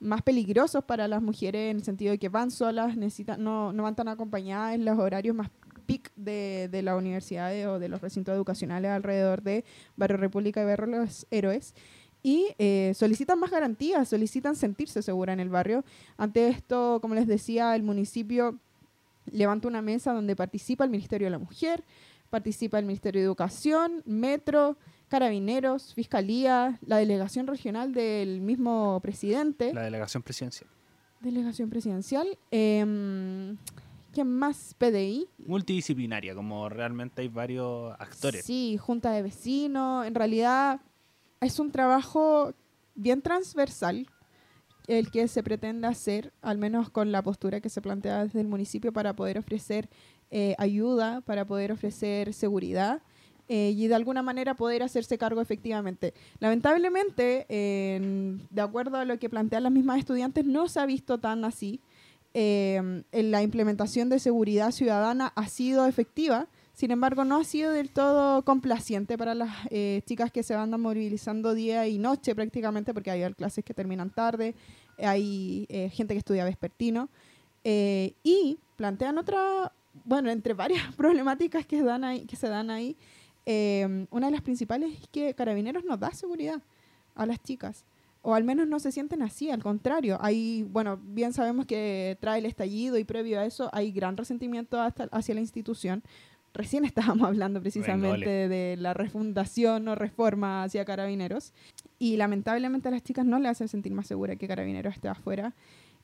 [0.00, 3.82] más peligrosos para las mujeres en el sentido de que van solas, necesitan, no, no
[3.82, 5.50] van tan acompañadas en los horarios más
[5.86, 9.64] peak de, de las universidades o de los recintos educacionales alrededor de
[9.96, 11.74] Barrio República y Barrio Los Héroes.
[12.22, 15.84] Y eh, solicitan más garantías, solicitan sentirse segura en el barrio.
[16.16, 18.58] Ante esto, como les decía, el municipio
[19.32, 21.84] levanta una mesa donde participa el Ministerio de la Mujer,
[22.30, 24.76] participa el Ministerio de Educación, Metro,
[25.08, 29.72] carabineros, fiscalía, la delegación regional del mismo presidente.
[29.72, 30.70] La delegación presidencial.
[31.20, 32.38] Delegación presidencial.
[32.50, 33.56] Eh,
[34.12, 34.74] ¿Quién más?
[34.78, 35.28] PDI.
[35.46, 38.44] Multidisciplinaria, como realmente hay varios actores.
[38.44, 40.06] Sí, junta de vecinos.
[40.06, 40.80] En realidad
[41.40, 42.52] es un trabajo
[42.94, 44.08] bien transversal
[44.88, 48.48] el que se pretende hacer, al menos con la postura que se plantea desde el
[48.48, 49.88] municipio para poder ofrecer
[50.30, 53.00] eh, ayuda, para poder ofrecer seguridad
[53.48, 56.14] eh, y de alguna manera poder hacerse cargo efectivamente.
[56.40, 61.44] Lamentablemente, de acuerdo a lo que plantean las mismas estudiantes, no se ha visto tan
[61.44, 61.80] así.
[62.34, 66.46] Eh, la implementación de seguridad ciudadana ha sido efectiva,
[66.78, 70.70] sin embargo, no ha sido del todo complaciente para las eh, chicas que se van
[70.80, 74.54] movilizando día y noche prácticamente, porque hay clases que terminan tarde,
[74.98, 77.08] hay gente que estudia vespertino,
[77.64, 79.72] y plantean otra,
[80.04, 82.96] bueno, entre varias problemáticas que, dan ahí, que se dan ahí,
[83.50, 86.60] Em, una de las principales es que Carabineros no da seguridad
[87.14, 87.86] a las chicas.
[88.20, 90.18] O al menos no se sienten así, al contrario.
[90.20, 94.78] Hay, bueno, bien sabemos que trae el estallido y previo a eso hay gran resentimiento
[94.78, 96.02] hasta, hacia la institución.
[96.58, 101.54] Recién estábamos hablando precisamente de la refundación o reforma hacia Carabineros.
[102.00, 105.54] Y lamentablemente a las chicas no le hacen sentir más segura que Carabineros esté afuera.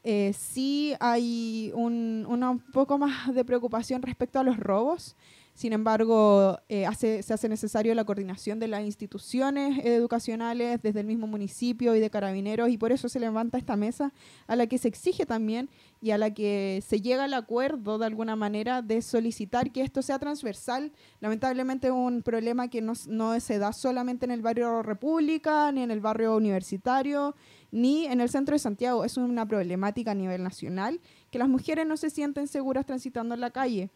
[0.05, 5.17] Eh, sí hay un, un poco más de preocupación respecto a los robos.
[5.55, 11.29] Sin embargo, eh, se hace necesario la coordinación de las instituciones educacionales desde el mismo
[11.29, 14.13] municipio y de carabineros y por eso se levanta esta mesa
[14.49, 15.71] a la que se exige también
[16.03, 20.03] y a la que se llega al acuerdo de alguna manera de solicitar que esto
[20.03, 20.91] sea transversal.
[21.21, 25.83] Lamentablemente es un problema que no, no se da solamente en el barrio República ni
[25.83, 27.37] en el barrio universitario
[27.71, 29.05] ni en el centro de Santiago.
[29.05, 33.41] Es una problemática a nivel nacional que las mujeres no se sienten seguras transitando en
[33.41, 33.91] la calle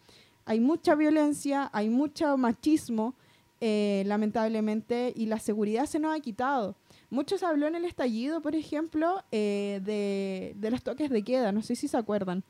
[0.48, 3.14] hay mucha violencia, hay mucho machismo,
[3.60, 6.74] eh, lamentablemente, y la seguridad se nos ha quitado.
[7.10, 11.76] Muchos habló en el estallido, por ejemplo, eh, de, los toques de queda, no sé
[11.76, 12.44] si se acuerdan.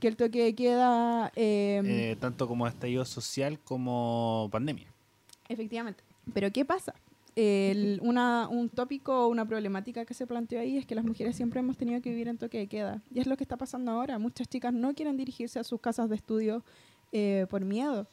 [0.00, 1.30] Que el toque de queda...
[1.36, 4.88] Em, eh, tanto como estallido social como pandemia.
[5.48, 6.02] Efectivamente.
[6.32, 6.94] Pero ¿qué pasa?
[8.00, 11.76] una, un tópico, una problemática que se planteó ahí es que las mujeres siempre hemos
[11.76, 13.02] tenido que vivir en toque de queda.
[13.12, 14.18] Y es lo que está pasando ahora.
[14.18, 16.64] Muchas chicas no quieren dirigirse a sus casas de estudio
[17.18, 18.06] eh, por miedo.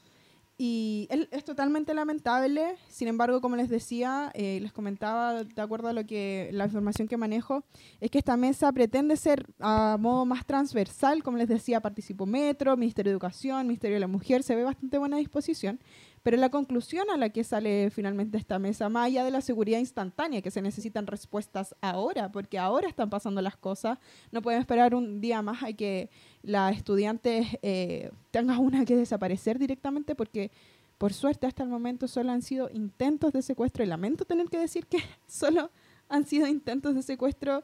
[0.58, 5.94] Y es totalmente lamentable, sin embargo, como les decía, eh, les comentaba, de acuerdo a
[5.94, 7.66] lo que la información que manejo,
[8.00, 12.78] es que esta mesa pretende ser a modo más transversal, como les decía, participó Metro,
[12.78, 15.82] Ministerio de Educación, Ministerio de la Mujer, se ve bastante buena disposición,
[16.24, 19.80] pero la conclusión a la que sale finalmente esta mesa, más allá de la seguridad
[19.80, 24.00] instantánea, que se necesitan respuestas ahora, porque ahora están pasando las cosas,
[24.32, 26.10] no pueden esperar un día más a que
[26.42, 30.50] la estudiante eh, tenga una que desaparecer directamente, porque
[30.98, 34.58] por suerte hasta el momento solo han sido intentos de secuestro, y lamento tener que
[34.60, 35.70] decir que solo
[36.08, 37.64] han sido intentos de secuestro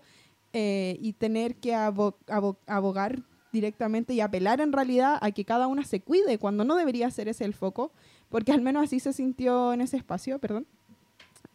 [0.52, 5.68] eh, y tener que abo- abo- abogar directamente y apelar en realidad a que cada
[5.68, 7.92] una se cuide cuando no debería ser ese el foco,
[8.30, 10.66] porque al menos así se sintió en ese espacio, perdón.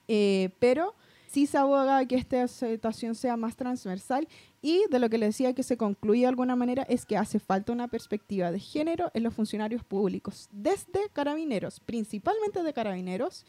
[0.09, 0.95] Eh, pero
[1.29, 4.29] sí se aboga que esta situación sea más transversal
[4.61, 7.39] y de lo que le decía que se concluye de alguna manera es que hace
[7.39, 13.45] falta una perspectiva de género en los funcionarios públicos, desde carabineros, principalmente de carabineros,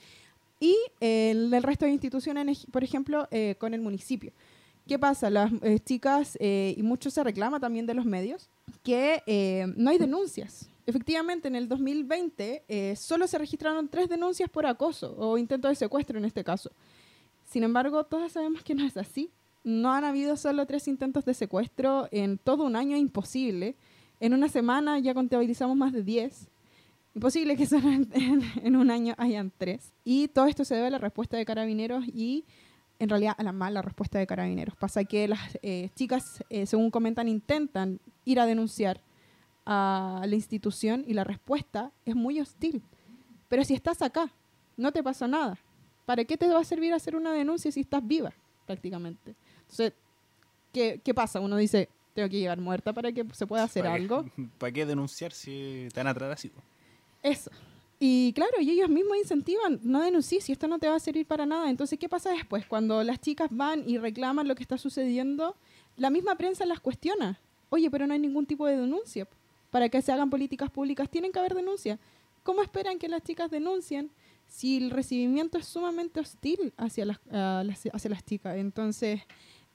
[0.60, 4.32] y en el resto de instituciones, por ejemplo, eh, con el municipio.
[4.88, 5.30] ¿Qué pasa?
[5.30, 8.50] Las eh, chicas, eh, y mucho se reclama también de los medios,
[8.84, 10.70] que eh, no hay denuncias.
[10.88, 15.76] Efectivamente, en el 2020 eh, solo se registraron tres denuncias por acoso o intento de
[15.76, 16.72] secuestro en este caso.
[17.50, 19.32] Sin embargo, todas sabemos que no es así.
[19.64, 23.76] No han habido solo tres intentos de secuestro en todo un año, imposible.
[24.20, 26.48] En una semana ya contabilizamos más de 10.
[27.16, 28.08] Imposible que solo en,
[28.64, 29.92] en- un año hayan tres.
[30.04, 32.44] Y todo esto se debe a la respuesta de carabineros y
[33.00, 34.76] en realidad a la mala respuesta de carabineros.
[34.76, 39.02] Pasa que las eh, chicas, eh, según comentan, intentan ir a denunciar
[39.66, 42.82] a la institución y la respuesta es muy hostil.
[43.50, 44.32] Pero si estás acá,
[44.78, 45.58] no te pasó nada.
[46.06, 48.32] ¿Para qué te va a servir hacer una denuncia si estás viva,
[48.66, 49.36] prácticamente?
[49.62, 49.94] Entonces,
[50.72, 51.40] ¿qué, qué pasa?
[51.40, 54.26] Uno dice, tengo que llegar muerta para que se pueda hacer ¿Para qué- algo.
[54.60, 56.50] ¿Para qué denunciar si te van a tratar así?
[56.50, 56.62] po?
[57.24, 57.50] Eso.
[57.98, 61.26] Y claro, y ellos mismos incentivan, no denuncies si esto no te va a servir
[61.26, 61.70] para nada.
[61.70, 62.66] Entonces, ¿qué pasa después?
[62.68, 65.56] Cuando las chicas van y reclaman lo que está sucediendo,
[65.98, 67.40] la misma prensa las cuestiona.
[67.70, 69.28] Oye, pero no hay ningún tipo de denuncia.
[69.76, 72.00] Para que se hagan políticas públicas tienen que haber denuncia.
[72.44, 74.10] ¿Cómo esperan que las chicas denuncien
[74.48, 78.56] si el recibimiento es sumamente hostil hacia las, las- hacia las chicas?
[78.56, 79.20] Entonces,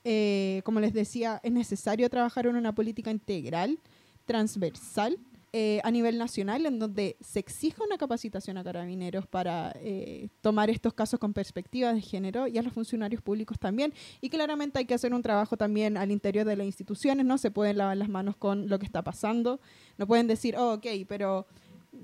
[0.03, 3.79] eh, como les decía, es necesario trabajar en una política integral,
[4.25, 5.19] transversal,
[5.53, 10.71] eh, a nivel nacional, en donde se exija una capacitación a carabineros para eh, tomar
[10.71, 13.93] estos casos con perspectiva de género y a los funcionarios públicos también.
[14.21, 17.51] Y claramente hay que hacer un trabajo también al interior de las instituciones, no se
[17.51, 19.61] pueden lavar las manos con lo que está pasando,
[19.99, 21.47] no pueden decir, oh, ok, pero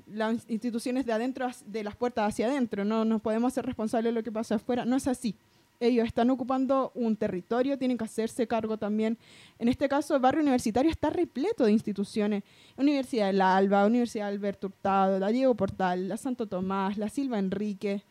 [0.07, 4.14] las instituciones de adentro, de las puertas hacia adentro, no nos podemos ser responsables de
[4.18, 5.36] lo que pasa afuera, no es así.
[5.80, 9.18] Ellos están ocupando un territorio, tienen que hacerse cargo también.
[9.58, 12.42] En este caso, el barrio universitario está repleto de instituciones.
[12.76, 18.02] Universidad del Alba, Universidad Alberto Hurtado, la Diego Portal, la Santo Tomás, la Silva Enrique.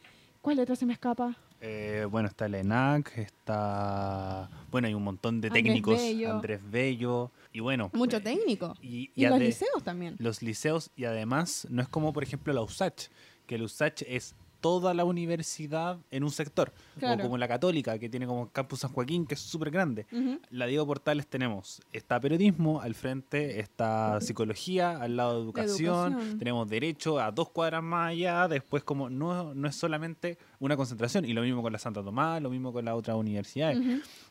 [0.42, 1.36] ¿Cuál letra se me escapa?
[1.62, 4.50] Eh, bueno, está el ENAC, está...
[4.70, 5.98] Bueno, hay un montón de Andrés técnicos.
[5.98, 6.32] Bello.
[6.34, 7.32] Andrés Bello.
[7.52, 7.90] Y bueno...
[7.94, 8.76] Mucho eh, técnico.
[8.82, 10.16] Y, Y, los liceos también.
[10.20, 13.08] Los liceos, y además, no es como, por ejemplo, la USACH,
[13.48, 14.36] que la USACH es
[14.66, 16.74] toda la universidad en un sector.
[16.98, 17.22] Claro.
[17.22, 20.08] O como la Católica, que tiene como Campus San Joaquín, que es súper grande.
[20.50, 26.40] La Diego Portales tenemos, está periodismo al frente, está psicología al lado de educación, educación.
[26.40, 31.26] tenemos derecho a dos cuadras más allá, después como no, no es solamente una concentración,
[31.26, 33.78] y lo mismo con la Santa Tomás, lo mismo con las otras universidades.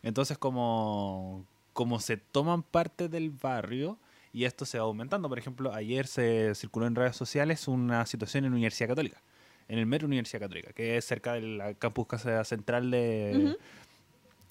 [0.02, 4.00] Entonces como, como se toman parte del barrio
[4.32, 5.28] y esto se va aumentando.
[5.28, 9.22] Por ejemplo, ayer se circuló en redes sociales una situación en Universidad Católica,
[9.68, 13.56] en el Metro Universidad Católica, que es cerca del campus casa central de,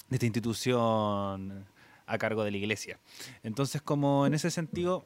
[0.09, 1.66] de esta institución
[2.05, 2.99] a cargo de la iglesia.
[3.43, 5.05] Entonces, como en ese sentido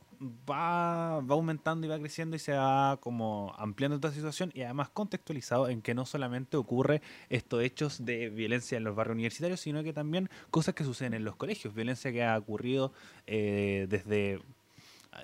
[0.50, 4.90] va, va aumentando y va creciendo y se va como ampliando esta situación y además
[4.90, 9.84] contextualizado en que no solamente ocurre estos hechos de violencia en los barrios universitarios, sino
[9.84, 12.94] que también cosas que suceden en los colegios, violencia que ha ocurrido
[13.28, 14.42] eh, desde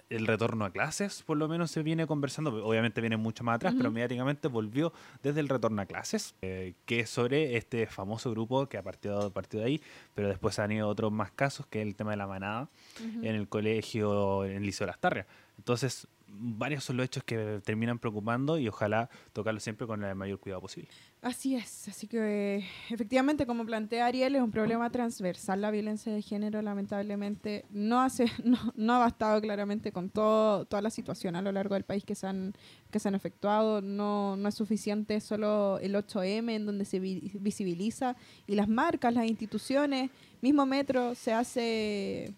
[0.10, 3.74] el retorno a clases, por lo menos se viene conversando, obviamente viene mucho más atrás,
[3.78, 8.68] pero mediáticamente volvió desde el retorno a clases, eh, que es sobre este famoso grupo
[8.68, 9.82] que ha partido, partido de ahí,
[10.14, 12.70] pero después han ido otros más casos, que es el tema de la manada
[13.00, 15.28] en el colegio, en el Liceo Las Tarrias.
[15.58, 20.40] Entonces, varios son los hechos que terminan preocupando y ojalá tocarlo siempre con el mayor
[20.40, 20.90] cuidado posible.
[21.22, 26.12] Así es, así que eh, efectivamente, como plantea Ariel, es un problema transversal la violencia
[26.12, 27.64] de género, lamentablemente.
[27.72, 31.76] No, hace, no, no ha bastado claramente con todo, toda la situación a lo largo
[31.76, 32.54] del país que se han,
[32.92, 33.82] que se han efectuado.
[33.82, 38.16] No, no es suficiente solo el 8M en donde se vi- visibiliza
[38.48, 40.10] y las marcas, las instituciones,
[40.42, 42.34] mismo Metro se hace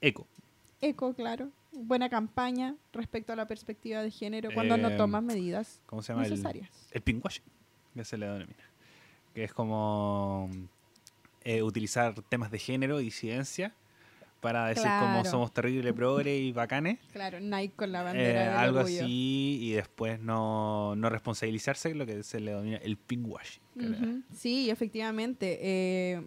[0.00, 0.26] Eco.
[0.80, 1.48] eco, claro.
[1.72, 6.12] Buena campaña respecto a la perspectiva de género cuando no Eh, toman medidas ¿Cómo se
[6.12, 6.24] llama?
[6.24, 6.88] El, necesarias.
[6.90, 7.44] el pinkwashing,
[7.94, 8.64] que se le denomina.
[9.34, 10.50] Que es como
[11.44, 13.72] eh, utilizar temas de género y disidencia
[14.40, 15.30] para decir como Claro.
[15.30, 16.98] somos terrible, progre y bacanes.
[17.12, 19.04] Claro, Nike con la Eh, bandera del algo orgullo.
[19.04, 23.62] así y después no, no responsabilizarse, lo que se le denomina el pinkwashing.
[24.34, 25.58] Sí, efectivamente.
[25.60, 26.22] eh,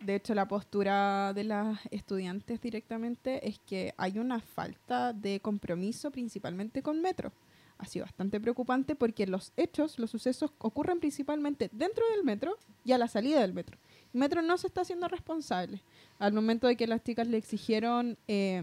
[0.00, 6.10] de hecho, la postura de las estudiantes directamente es que hay una falta de compromiso
[6.10, 7.32] principalmente con Metro.
[7.76, 12.92] Ha sido bastante preocupante porque los hechos, los sucesos ocurren principalmente dentro del metro y
[12.92, 13.78] a la salida del metro.
[14.12, 15.82] Metro no se está haciendo responsable.
[16.18, 18.62] Al momento de que las chicas le exigieron eh,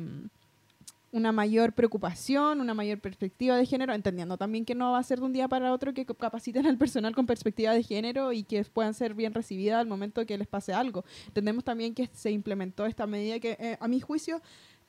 [1.17, 5.19] una mayor preocupación, una mayor perspectiva de género, entendiendo también que no va a ser
[5.19, 8.63] de un día para otro que capaciten al personal con perspectiva de género y que
[8.63, 11.03] puedan ser bien recibidas al momento que les pase algo.
[11.27, 14.41] Entendemos también que se implementó esta medida que, eh, a mi juicio,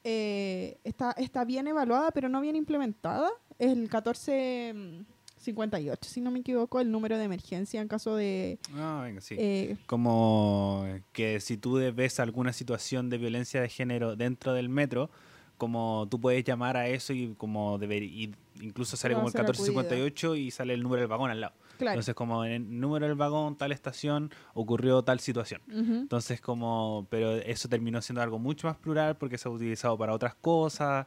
[0.04, 3.30] eh, está, está bien evaluada, pero no bien implementada.
[3.58, 8.58] Es el 1458, si no me equivoco, el número de emergencia en caso de...
[8.74, 9.34] Ah, venga, sí.
[9.38, 15.10] eh, como que si tú ves alguna situación de violencia de género dentro del metro,
[15.58, 19.42] como tú puedes llamar a eso y como deber, y incluso sale como el ser
[19.42, 21.54] 1458 y sale el número del vagón al lado.
[21.76, 21.94] claro.
[21.94, 25.60] Entonces como en el número del vagón, tal estación, ocurrió tal situación.
[25.68, 30.14] Entonces como, pero eso terminó siendo algo mucho más plural porque se ha utilizado para
[30.14, 31.06] otras cosas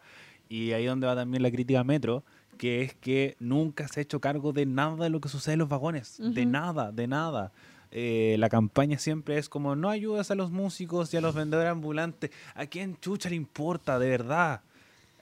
[0.50, 2.24] y ahí donde va también la crítica a Metro,
[2.58, 5.60] que es que nunca se ha hecho cargo de nada de lo que sucede en
[5.60, 7.52] los vagones, de nada, de nada.
[7.92, 11.72] Eh, la campaña siempre es como no ayudas a los músicos y a los vendedores
[11.72, 12.32] ambulantes.
[12.56, 14.62] ¿A quién chucha le importa, de verdad?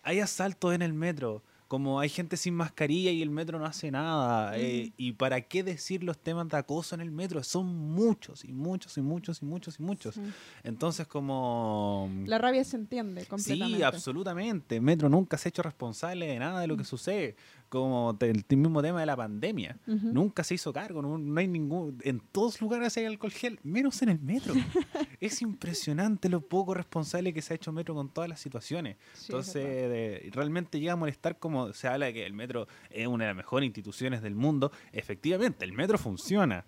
[0.03, 1.41] Hay asaltos en el metro.
[1.67, 4.57] Como hay gente sin mascarilla y el metro no hace nada.
[4.57, 4.93] eh, Ujú.
[4.97, 7.43] ¿Y para qué decir los temas de acoso en el metro?
[7.43, 10.15] Son muchos y muchos y muchos y muchos y muchos.
[10.15, 10.21] Sí.
[10.63, 12.09] Entonces como...
[12.25, 13.77] La rabia se entiende completamente.
[13.77, 14.81] Sí, absolutamente.
[14.81, 17.35] Metro nunca se ha hecho responsable de nada de lo que sucede.
[17.69, 19.77] Como el mismo tema de la pandemia.
[19.85, 21.99] Nunca se hizo cargo, no, no hay ningún...
[22.03, 24.53] En todos lugares hay alcohol gel, menos en el metro.
[25.19, 28.97] es impresionante lo poco responsable que se ha hecho Metro con todas las situaciones.
[29.13, 33.05] Sí, Entonces, de- realmente llega a molestar como se habla de que el metro es
[33.07, 34.71] una de las mejores instituciones del mundo.
[34.91, 36.65] Efectivamente, el metro funciona.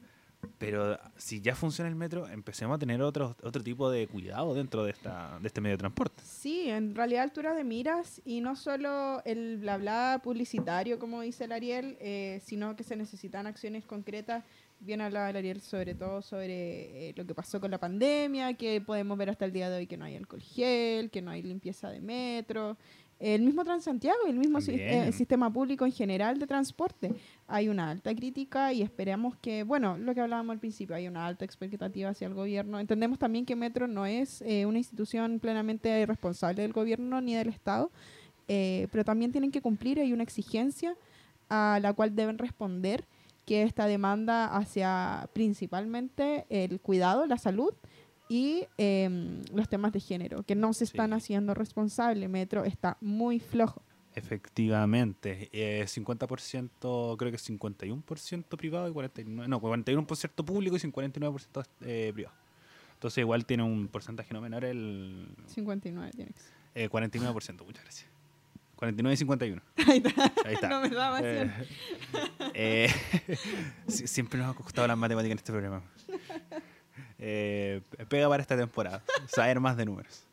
[0.57, 4.83] Pero si ya funciona el metro, empecemos a tener otro, otro tipo de cuidado dentro
[4.83, 6.21] de, esta, de este medio de transporte.
[6.23, 11.45] Sí, en realidad altura de miras y no solo el bla bla publicitario, como dice
[11.45, 14.43] el Ariel, eh, sino que se necesitan acciones concretas.
[14.79, 18.81] Bien hablaba el Ariel sobre todo sobre eh, lo que pasó con la pandemia, que
[18.81, 21.43] podemos ver hasta el día de hoy que no hay alcohol gel, que no hay
[21.43, 22.77] limpieza de metro.
[23.23, 27.13] El mismo Transantiago y el mismo si- eh, sistema público en general de transporte.
[27.47, 31.27] Hay una alta crítica y esperamos que, bueno, lo que hablábamos al principio, hay una
[31.27, 32.79] alta expectativa hacia el gobierno.
[32.79, 37.49] Entendemos también que Metro no es eh, una institución plenamente responsable del gobierno ni del
[37.49, 37.91] Estado,
[38.47, 40.95] eh, pero también tienen que cumplir, hay una exigencia
[41.49, 43.05] a la cual deben responder,
[43.45, 47.73] que esta demanda hacia principalmente el cuidado, la salud
[48.31, 51.15] y em, los temas de género, que no se están Sí.
[51.17, 52.29] haciendo responsables.
[52.29, 53.81] Metro está muy flojo.
[54.15, 62.11] Efectivamente, eh, 50%, creo que 51% privado y 49%, no, 41% público y 59% eh,
[62.13, 62.35] privado.
[62.93, 66.51] Entonces igual tiene un porcentaje no menor el 59 tiene que ser.
[66.75, 68.09] eh, 49%, muchas gracias.
[68.75, 69.61] 49 y 51.
[69.87, 70.33] Ahí está.
[70.45, 70.69] Ahí está.
[70.69, 71.51] No me daba Eh,
[72.53, 72.89] eh,
[73.87, 75.83] siempre nos ha costado las matemáticas en este programa.
[77.21, 80.25] Eh, pega para esta temporada, saber más de números.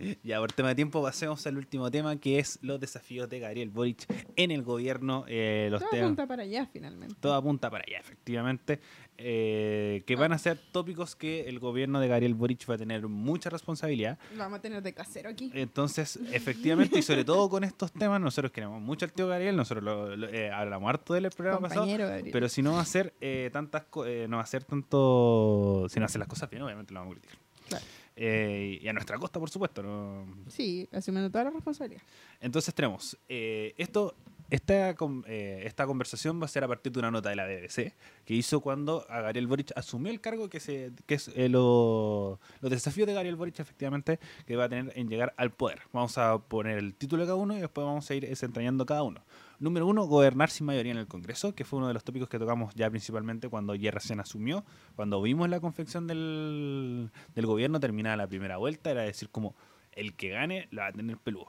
[0.22, 3.70] Ya, por tema de tiempo, pasemos al último tema, que es los desafíos de Gabriel
[3.70, 5.24] Boric en el gobierno.
[5.28, 7.14] eh, los Todo apunta para allá finalmente.
[7.20, 8.80] todo apunta para allá, efectivamente.
[9.22, 13.06] eh, que van a ser tópicos que el gobierno de Gabriel Boric va a tener
[13.06, 14.18] mucha responsabilidad.
[14.32, 15.50] Lo vamos a tener de casero aquí.
[15.54, 19.84] Entonces, efectivamente, y sobre todo con estos temas, nosotros queremos mucho al tío Gabriel, nosotros
[19.84, 22.30] lo, lo- eh, hablamos harto del programa pasado, Compañero Gabriel.
[22.32, 26.00] pero si no va a hacer eh, tantas eh, no va a hacer tanto, si
[26.00, 27.38] no hacer las cosas bien, obviamente lo vamos a criticar.
[27.68, 27.84] Claro.
[28.22, 29.82] Eh, y a nuestra costa, por supuesto.
[29.82, 30.26] ¿no?
[30.48, 32.02] Sí, asumiendo toda la responsabilidad.
[32.38, 34.14] Entonces tenemos eh, esto,
[34.50, 34.90] esta,
[35.26, 37.94] eh, esta conversación va a ser a partir de una nota de la BBC
[38.26, 42.38] que hizo cuando a Gabriel Boric asumió el cargo que, se, que es eh, lo-
[42.60, 45.80] los desafíos de Gabriel Boric efectivamente que va a tener en llegar al poder.
[45.94, 49.02] Vamos a poner el título de cada uno y después vamos a ir desentrañando cada
[49.02, 49.22] uno.
[49.60, 52.38] Número uno, gobernar sin mayoría en el Congreso, que fue uno de los tópicos que
[52.38, 54.64] tocamos ya principalmente cuando ya recién asumió,
[54.96, 59.54] cuando vimos la confección del, del gobierno terminada la primera vuelta, era decir como
[59.92, 61.48] el que gane la va a tener peludo.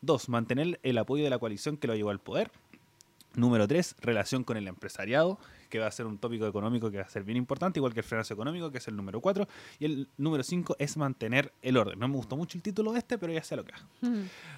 [0.00, 2.50] Dos, mantener el apoyo de la coalición que lo llevó al poder.
[3.36, 5.38] Número tres, relación con el empresariado,
[5.68, 8.00] que va a ser un tópico económico que va a ser bien importante, igual que
[8.00, 9.48] el frenazo económico, que es el número cuatro.
[9.78, 11.98] Y el número cinco es mantener el orden.
[11.98, 13.84] No me gustó mucho el título de este, pero ya sé lo que es.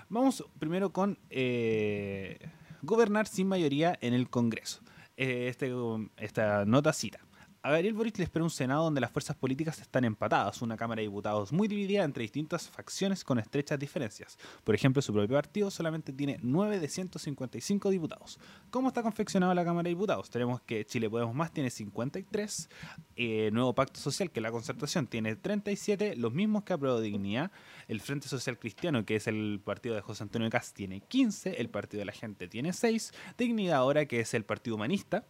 [0.09, 2.39] Vamos primero con eh,
[2.83, 4.81] gobernar sin mayoría en el Congreso.
[5.17, 5.73] Eh, este,
[6.17, 7.21] esta nota cita.
[7.61, 11.01] A Gabriel Boric le espera un Senado donde las fuerzas políticas están empatadas, una Cámara
[11.01, 14.39] de Diputados muy dividida entre distintas facciones con estrechas diferencias.
[14.63, 18.39] Por ejemplo, su propio partido solamente tiene 9 de 155 diputados.
[18.71, 20.31] ¿Cómo está confeccionada la Cámara de Diputados?
[20.31, 22.71] Tenemos que Chile Podemos Más tiene 53,
[23.17, 27.51] eh, Nuevo Pacto Social, que es la concertación, tiene 37, los mismos que aprobó Dignidad,
[27.89, 31.71] el Frente Social Cristiano, que es el partido de José Antonio Cast, tiene 15, el
[31.71, 35.27] Partido de la Gente tiene 6, Dignidad Ahora, que es el Partido Humanista,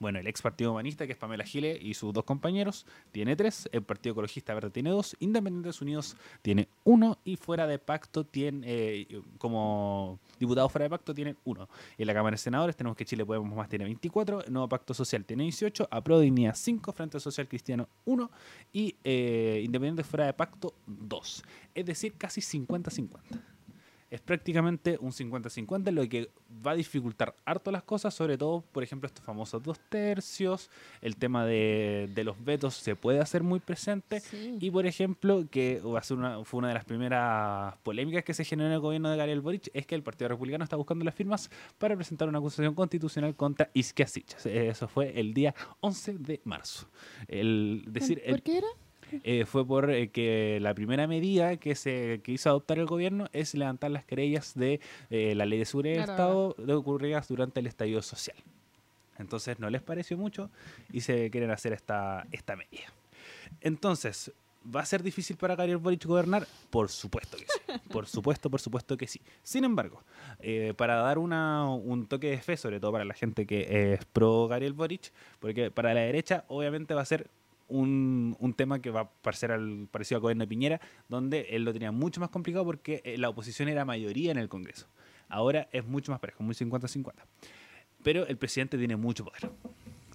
[0.00, 3.68] Bueno, el ex Partido Humanista, que es Pamela Gile y sus dos compañeros, tiene tres.
[3.72, 5.16] El Partido Ecologista Verde tiene dos.
[5.18, 7.18] Independientes Unidos tiene uno.
[7.24, 11.68] Y fuera de pacto, tiene, eh, como diputados fuera de pacto, tienen uno.
[11.96, 14.44] En la Cámara de Senadores tenemos que Chile Podemos Más tiene 24.
[14.44, 15.88] El Nuevo Pacto Social tiene 18.
[15.90, 16.92] Apro Dignidad 5.
[16.92, 18.30] Frente Social Cristiano 1.
[18.72, 21.44] Y eh, Independientes fuera de pacto 2.
[21.74, 23.08] Es decir, casi 50-50
[24.10, 26.30] es prácticamente un 50-50, lo que
[26.66, 31.16] va a dificultar harto las cosas, sobre todo, por ejemplo, estos famosos dos tercios, el
[31.16, 36.02] tema de, los vetos se puede hacer muy presente, y por ejemplo, que va a
[36.02, 39.16] ser una, fue una de las primeras polémicas que se generó en el gobierno de
[39.16, 42.74] Gabriel Boric, es que el Partido Republicano está buscando las firmas para presentar una acusación
[42.74, 44.06] constitucional contra Iskia
[44.44, 46.88] Eso fue el día 11 de marzo.
[47.26, 48.68] El, decir, ¿Por qué era?
[49.22, 53.28] Eh, fue por eh, que la primera medida que se que hizo adoptar el gobierno
[53.32, 54.80] es levantar las querellas de
[55.10, 58.36] eh, la ley de seguridad del Estado de ocurridas durante el estallido social.
[59.18, 60.50] Entonces no les pareció mucho
[60.92, 62.86] y se quieren hacer esta, esta medida.
[63.60, 64.30] Entonces,
[64.64, 66.46] ¿va a ser difícil para Gabriel Boric gobernar?
[66.70, 67.88] Por supuesto que sí.
[67.90, 69.20] Por supuesto, por supuesto que sí.
[69.42, 70.02] Sin embargo,
[70.76, 74.46] para dar una, un toque de fe, sobre todo para la gente que es pro
[74.46, 77.28] Gabriel Boric, porque para la derecha obviamente va a ser
[77.68, 81.64] un, un, tema que va a parecer al, parecido al gobierno de Piñera, donde él
[81.64, 84.88] lo tenía mucho más complicado porque eh, la oposición era mayoría en el Congreso.
[85.28, 87.12] Ahora es mucho más parejo, muy 50-50.
[88.02, 89.50] Pero el presidente tiene mucho poder.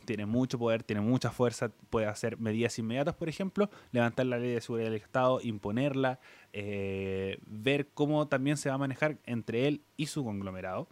[0.05, 4.51] Tiene mucho poder, tiene mucha fuerza, puede hacer medidas inmediatas, por ejemplo, levantar la ley
[4.51, 6.19] de seguridad del Estado, imponerla,
[6.51, 10.89] eh, ver cómo también se va a manejar entre él y su conglomerado.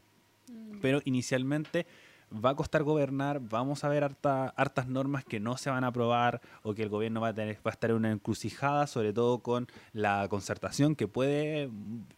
[0.49, 0.79] Mm.
[0.81, 1.87] Pero inicialmente
[2.33, 6.41] va a costar gobernar, vamos a ver hartas normas que no se van a aprobar
[6.63, 9.39] o que el gobierno va a, tener, va a estar en una encrucijada, sobre todo
[9.39, 11.69] con la concertación que puede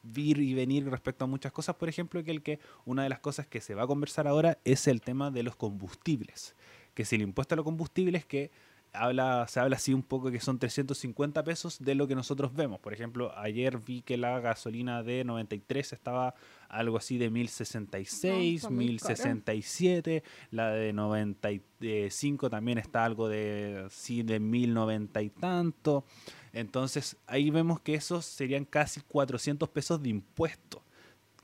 [0.03, 3.20] vir y venir respecto a muchas cosas, por ejemplo, que el que una de las
[3.20, 6.55] cosas que se va a conversar ahora es el tema de los combustibles,
[6.93, 8.51] que si el impuesto a los combustibles que
[8.93, 12.80] habla, se habla así un poco que son 350 pesos de lo que nosotros vemos.
[12.80, 16.36] Por ejemplo, ayer vi que la gasolina de 93 estaba
[16.74, 25.21] algo así de 1066, 1067, la de 95 también está algo de, sí, de 1090
[25.21, 26.03] y tanto.
[26.51, 30.84] Entonces ahí vemos que esos serían casi 400 pesos de impuesto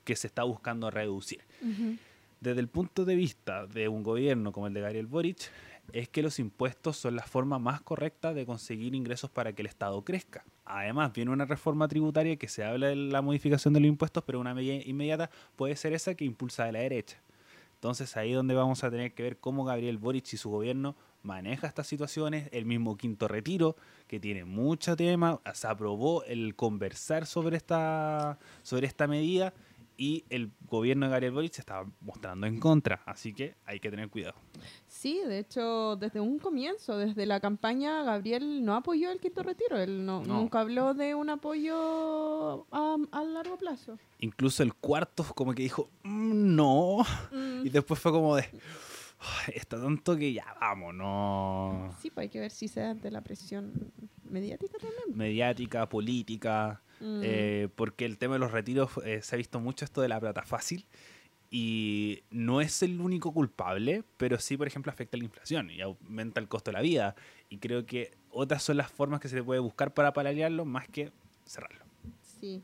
[0.04, 1.40] que se está buscando reducir.
[2.40, 5.50] Desde el punto de vista de un gobierno como el de Gabriel Boric,
[5.92, 9.66] es que los impuestos son la forma más correcta de conseguir ingresos para que el
[9.66, 10.44] Estado crezca.
[10.64, 14.40] Además, viene una reforma tributaria que se habla de la modificación de los impuestos, pero
[14.40, 17.18] una medida inmediata puede ser esa que impulsa de la derecha.
[17.74, 20.96] Entonces ahí es donde vamos a tener que ver cómo Gabriel Boric y su gobierno
[21.22, 23.74] maneja estas situaciones, el mismo quinto retiro,
[24.06, 29.54] que tiene mucho tema, se aprobó el conversar sobre esta, sobre esta medida
[30.00, 33.90] y el gobierno de Gabriel Boric se estaba mostrando en contra, así que hay que
[33.90, 34.34] tener cuidado.
[34.88, 39.76] Sí, de hecho, desde un comienzo, desde la campaña, Gabriel no apoyó el quinto retiro,
[39.76, 43.98] él no, nunca habló de un apoyo a, largo plazo.
[44.20, 47.66] Incluso el cuarto como que dijo, mm, no, mm.
[47.66, 48.46] y después fue como de...
[49.54, 51.94] Está tanto que ya vamos, no.
[52.00, 53.92] Sí, pues hay que ver si se da ante la presión
[54.24, 55.14] mediática también.
[55.14, 56.80] Mediática, política.
[57.00, 57.20] Mm.
[57.24, 60.20] Eh, porque el tema de los retiros eh, se ha visto mucho esto de la
[60.20, 60.86] plata fácil
[61.50, 66.38] y no es el único culpable, pero sí, por ejemplo, afecta la inflación y aumenta
[66.38, 67.16] el costo de la vida.
[67.48, 71.10] Y creo que otras son las formas que se puede buscar para paliarlo más que
[71.44, 71.84] cerrarlo.
[72.40, 72.62] Sí.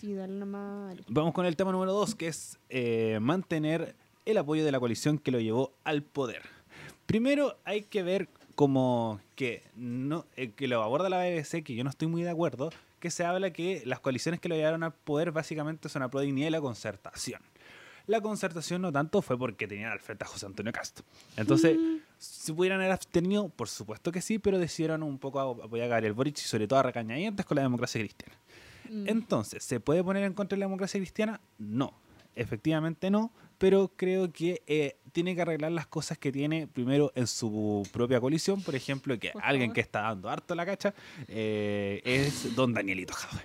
[0.00, 4.64] Sí, darle una Vamos con el tema número dos, que es eh, mantener el apoyo
[4.64, 6.42] de la coalición que lo llevó al poder.
[7.04, 11.84] Primero hay que ver como que no eh, que lo aborda la BBC, que yo
[11.84, 14.94] no estoy muy de acuerdo, que se habla que las coaliciones que lo llevaron al
[14.94, 17.40] poder básicamente son la pro dignidad y la concertación.
[18.06, 21.04] La concertación no tanto fue porque tenían al frente a José Antonio Castro.
[21.36, 21.96] Entonces, mm.
[22.18, 26.14] si pudieran haber abstenido, por supuesto que sí, pero decidieron un poco apoyar a Gabriel
[26.14, 28.34] Boric y sobre todo a recañadientes con la democracia cristiana.
[28.88, 29.08] Mm.
[29.08, 31.40] Entonces, ¿se puede poner en contra de la democracia cristiana?
[31.58, 31.92] No,
[32.36, 37.26] efectivamente no, pero creo que eh, tiene que arreglar las cosas que tiene primero en
[37.26, 38.62] su propia coalición.
[38.62, 40.94] Por ejemplo, que alguien que está dando harto la cacha
[41.28, 43.42] eh, es don Danielito Jadwe.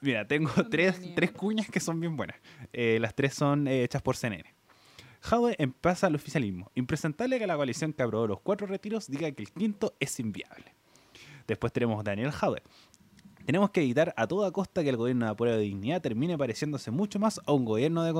[0.00, 2.36] Mira, tengo tres, tres, cuñas que son bien buenas.
[2.72, 4.44] Eh, las tres son hechas por CNN.
[5.20, 6.70] Jadwe empieza el oficialismo.
[6.74, 10.72] Impresentable que la coalición que aprobó los cuatro retiros diga que el quinto es inviable.
[11.46, 12.62] Después tenemos Daniel Jadwe.
[13.46, 16.90] Tenemos que evitar a toda costa que el gobierno de apoyo de dignidad termine pareciéndose
[16.90, 18.12] mucho más a un gobierno de,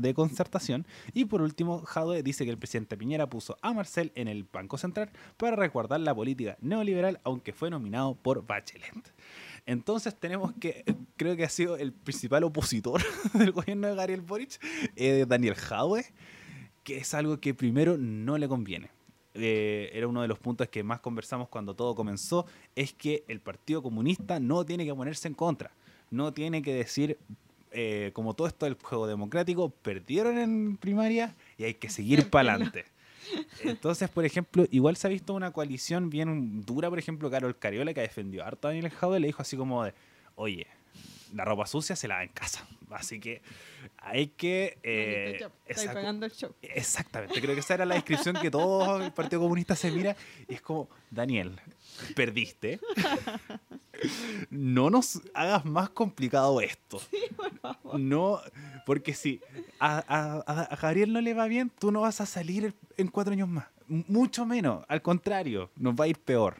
[0.00, 0.84] de concertación.
[1.12, 4.76] Y por último, Jadwe dice que el presidente Piñera puso a Marcel en el Banco
[4.76, 9.14] Central para recordar la política neoliberal, aunque fue nominado por Bachelet.
[9.64, 10.84] Entonces tenemos que,
[11.16, 13.00] creo que ha sido el principal opositor
[13.32, 14.58] del gobierno de Gabriel Boric,
[14.96, 16.04] eh, Daniel Jadwe.
[16.82, 18.90] que es algo que primero no le conviene.
[19.34, 23.40] Eh, era uno de los puntos que más conversamos cuando todo comenzó, es que el
[23.40, 25.72] Partido Comunista no tiene que ponerse en contra,
[26.10, 27.18] no tiene que decir,
[27.72, 32.52] eh, como todo esto del juego democrático, perdieron en primaria y hay que seguir para
[32.52, 32.84] adelante.
[33.64, 37.92] Entonces, por ejemplo, igual se ha visto una coalición bien dura, por ejemplo, Carol Cariola,
[37.92, 39.94] que defendió harto a Daniel Jaude, le dijo así como de,
[40.36, 40.68] oye,
[41.34, 42.66] la ropa sucia se lava en casa.
[42.90, 43.42] Así que
[43.98, 44.78] hay que...
[44.82, 45.40] Eh,
[45.84, 46.54] pagando el show.
[46.62, 50.16] Exactamente, creo que esa era la descripción que todo el Partido Comunista se mira.
[50.48, 51.60] Y es como, Daniel,
[52.14, 52.80] perdiste.
[54.50, 56.98] No nos hagas más complicado esto.
[56.98, 57.98] Sí, por favor.
[57.98, 58.40] No,
[58.86, 59.40] porque si
[59.78, 63.48] a, a, Gabriel no le va bien, tú no vas a salir en cuatro años
[63.48, 63.66] más.
[63.86, 66.56] Mucho menos, al contrario, nos va a ir peor.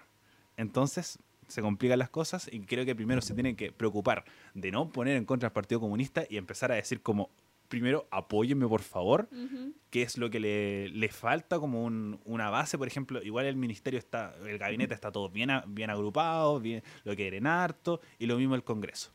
[0.56, 1.18] Entonces,
[1.48, 4.24] se complican las cosas y creo que primero se tienen que preocupar
[4.54, 7.30] de no poner en contra al Partido Comunista y empezar a decir como,
[7.68, 9.28] primero, apóyenme por favor,
[9.90, 13.98] qué es lo que le, le falta como una base, por ejemplo, igual el ministerio
[13.98, 18.54] está, el gabinete está todo bien, bien agrupado, bien, lo quieren harto, y lo mismo
[18.54, 19.12] el Congreso.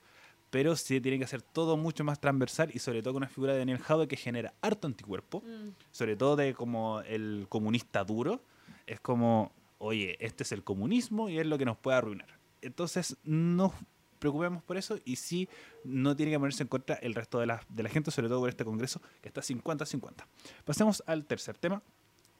[0.49, 3.53] Pero sí tiene que ser todo mucho más transversal y sobre todo con una figura
[3.53, 5.69] de Daniel Jado que genera harto anticuerpo, mm.
[5.91, 8.41] sobre todo de como el comunista duro,
[8.87, 12.39] es como oye, este es el comunismo y es lo que nos puede arruinar.
[12.61, 13.73] Entonces, no
[14.19, 15.49] preocupemos por eso y sí
[15.83, 18.41] no tiene que ponerse en contra el resto de la, de la gente, sobre todo
[18.41, 20.25] por este Congreso que está 50-50.
[20.65, 21.81] Pasemos al tercer tema,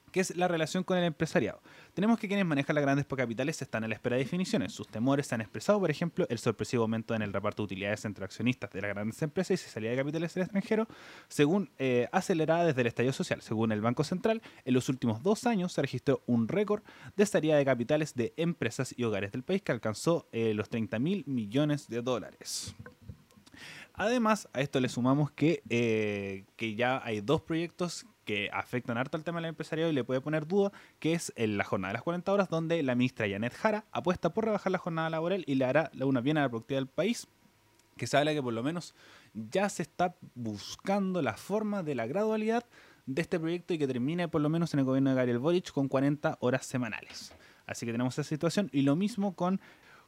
[0.10, 1.62] que es la relación con el empresariado.
[1.94, 4.74] Tenemos que quienes manejan las grandes capitales están a la espera de definiciones.
[4.74, 8.06] Sus temores se han expresado, por ejemplo, el sorpresivo aumento en el reparto de utilidades
[8.06, 10.88] entre accionistas de las grandes empresas y su salida de capitales del extranjero,
[11.28, 13.42] según eh, acelerada desde el estallido social.
[13.42, 16.84] Según el Banco Central, en los últimos dos años se registró un récord
[17.16, 21.00] de salida de capitales de empresas y hogares del país que alcanzó eh, los 30
[21.00, 22.76] mil millones de dólares.
[23.94, 29.18] Además, a esto le sumamos que, eh, que ya hay dos proyectos que afectan harto
[29.18, 31.94] al tema del empresariado y le puede poner duda, que es en la jornada de
[31.94, 35.56] las 40 horas, donde la ministra Janet Jara apuesta por rebajar la jornada laboral y
[35.56, 37.28] le hará una bien a la productividad del país,
[37.98, 38.94] que se habla que por lo menos
[39.34, 42.68] ya se está buscando la forma de la gradualidad
[43.08, 45.72] de este proyecto y que termine por lo menos en el gobierno de Gabriel Boric
[45.72, 47.34] con 40 horas semanales.
[47.66, 49.60] Así que tenemos esa situación y lo mismo con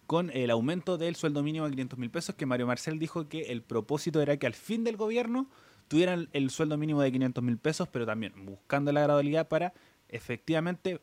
[0.05, 3.43] con el aumento del sueldo mínimo a 500 mil pesos, que Mario Marcel dijo que
[3.43, 5.47] el propósito era que al fin del gobierno
[5.91, 9.73] tuvieran el sueldo mínimo de 500 mil pesos, pero también buscando la gradualidad para
[10.07, 11.01] efectivamente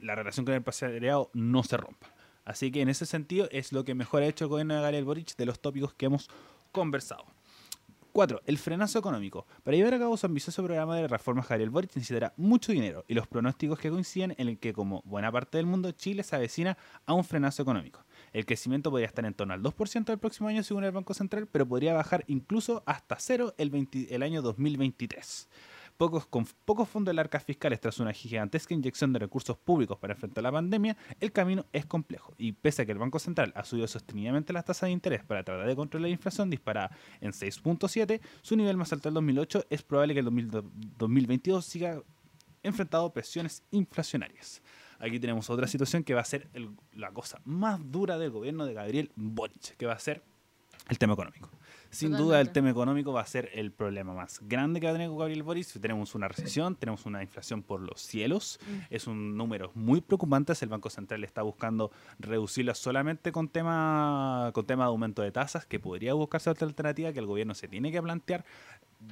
[0.00, 2.08] la relación con el empresariado no se rompa.
[2.44, 5.04] Así que en ese sentido es lo que mejor ha hecho el gobierno de Gabriel
[5.04, 6.28] Boric de los tópicos que hemos
[6.72, 7.26] conversado.
[8.10, 8.42] 4.
[8.44, 9.46] El frenazo económico.
[9.62, 13.14] Para llevar a cabo su ambicioso programa de reformas, Gabriel Boric necesitará mucho dinero y
[13.14, 16.76] los pronósticos que coinciden en el que, como buena parte del mundo, Chile se avecina
[17.06, 18.04] a un frenazo económico.
[18.34, 21.46] El crecimiento podría estar en torno al 2% el próximo año según el Banco Central,
[21.46, 25.48] pero podría bajar incluso hasta cero el, el año 2023
[25.96, 30.14] pocos, con pocos fondos del arca fiscales tras una gigantesca inyección de recursos públicos para
[30.14, 32.34] enfrentar la pandemia, el camino es complejo.
[32.38, 35.44] Y pese a que el Banco Central ha subido sostenidamente las tasas de interés para
[35.44, 39.82] tratar de controlar la inflación disparada en 6.7, su nivel más alto del 2008, es
[39.82, 40.50] probable que el
[40.98, 42.02] 2022 siga
[42.62, 44.62] enfrentado presiones inflacionarias.
[44.98, 46.48] Aquí tenemos otra situación que va a ser
[46.92, 50.22] la cosa más dura del gobierno de Gabriel Boric, que va a ser
[50.88, 51.50] el tema económico.
[51.94, 54.94] Sin duda el tema económico va a ser el problema más grande que va a
[54.94, 55.72] tener Gabriel Boris.
[55.80, 58.78] Tenemos una recesión, tenemos una inflación por los cielos, mm.
[58.90, 60.52] es un número muy preocupante.
[60.60, 65.66] El Banco Central está buscando reducirla solamente con tema, con tema de aumento de tasas,
[65.66, 68.44] que podría buscarse otra alternativa que el gobierno se tiene que plantear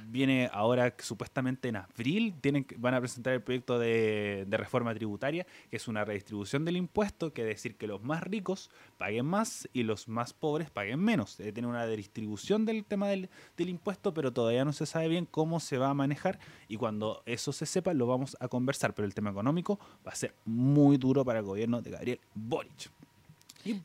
[0.07, 5.77] viene ahora supuestamente en abril, tienen, van a presentar el proyecto de, reforma tributaria, que
[5.77, 9.83] es una redistribución del impuesto, que es decir que los más ricos paguen más y
[9.83, 11.37] los más pobres paguen menos.
[11.37, 15.25] Debe tener una redistribución del tema del, del impuesto, pero todavía no se sabe bien
[15.25, 19.05] cómo se va a manejar y cuando eso se sepa lo vamos a conversar, pero
[19.05, 23.02] el tema económico va a ser muy duro para el gobierno de Gabriel Boric.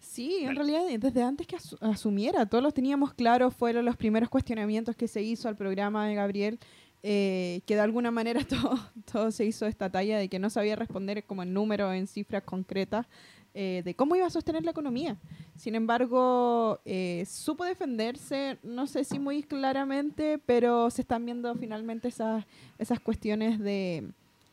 [0.01, 4.97] Sí, en realidad desde antes que asumiera, todos los teníamos claros, fueron los primeros cuestionamientos
[4.97, 6.59] que se hizo al programa de Gabriel,
[7.03, 8.79] eh, que de alguna manera todo,
[9.11, 12.43] todo se hizo esta talla de que no sabía responder como en números, en cifras
[12.43, 13.07] concretas,
[13.55, 15.16] eh, de cómo iba a sostener la economía.
[15.57, 22.09] Sin embargo, eh, supo defenderse, no sé si muy claramente, pero se están viendo finalmente
[22.09, 22.45] esas,
[22.79, 24.11] esas cuestiones de,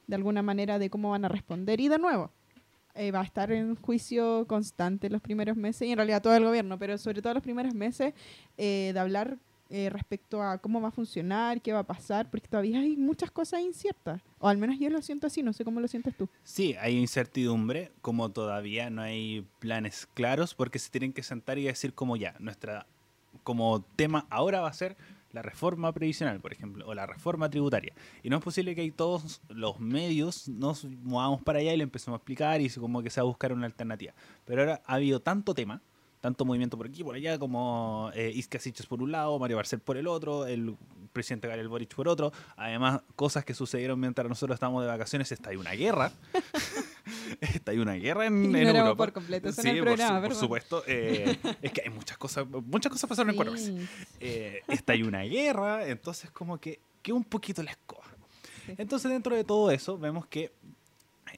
[0.08, 1.82] de alguna manera de cómo van a responder.
[1.82, 2.32] Y de nuevo,
[2.96, 6.44] eh, va a estar en juicio constante los primeros meses, y en realidad todo el
[6.44, 8.14] gobierno, pero sobre todo los primeros meses,
[8.58, 9.38] eh, de hablar
[9.70, 13.32] eh, respecto a cómo va a funcionar, qué va a pasar, porque todavía hay muchas
[13.32, 14.22] cosas inciertas.
[14.38, 16.30] O al menos yo lo siento así, no sé cómo lo sientes tú.
[16.44, 21.64] Sí, hay incertidumbre, como todavía no hay planes claros, porque se tienen que sentar y
[21.64, 22.86] decir como ya, nuestra
[23.44, 24.96] como tema ahora va a ser
[25.36, 27.94] la reforma previsional, por ejemplo, o la reforma tributaria.
[28.24, 32.18] Y no es posible que todos los medios nos movamos para allá y le empecemos
[32.18, 34.14] a explicar y como que se va a buscar una alternativa.
[34.46, 35.82] Pero ahora ha habido tanto tema,
[36.26, 38.34] tanto movimiento por aquí por allá, como eh,
[38.90, 40.76] por un lado, Mario Barcel por el otro, el
[41.14, 42.34] presidente Gabriel Boric por otro.
[42.56, 46.12] Además, cosas que sucedieron mientras nosotros estábamos de vacaciones, está ahí una guerra.
[47.42, 48.96] está ahí una guerra en, Europa.
[48.96, 50.84] por completo Sí, el por su- programa, por, supuesto.
[50.88, 53.88] eh, es que hay muchas cosas, muchas cosas pasaron en cuatro meses.
[54.20, 58.02] Eh, está ahí una guerra, entonces como que que un poquito la escoba.
[58.68, 60.52] Entonces dentro de todo eso vemos que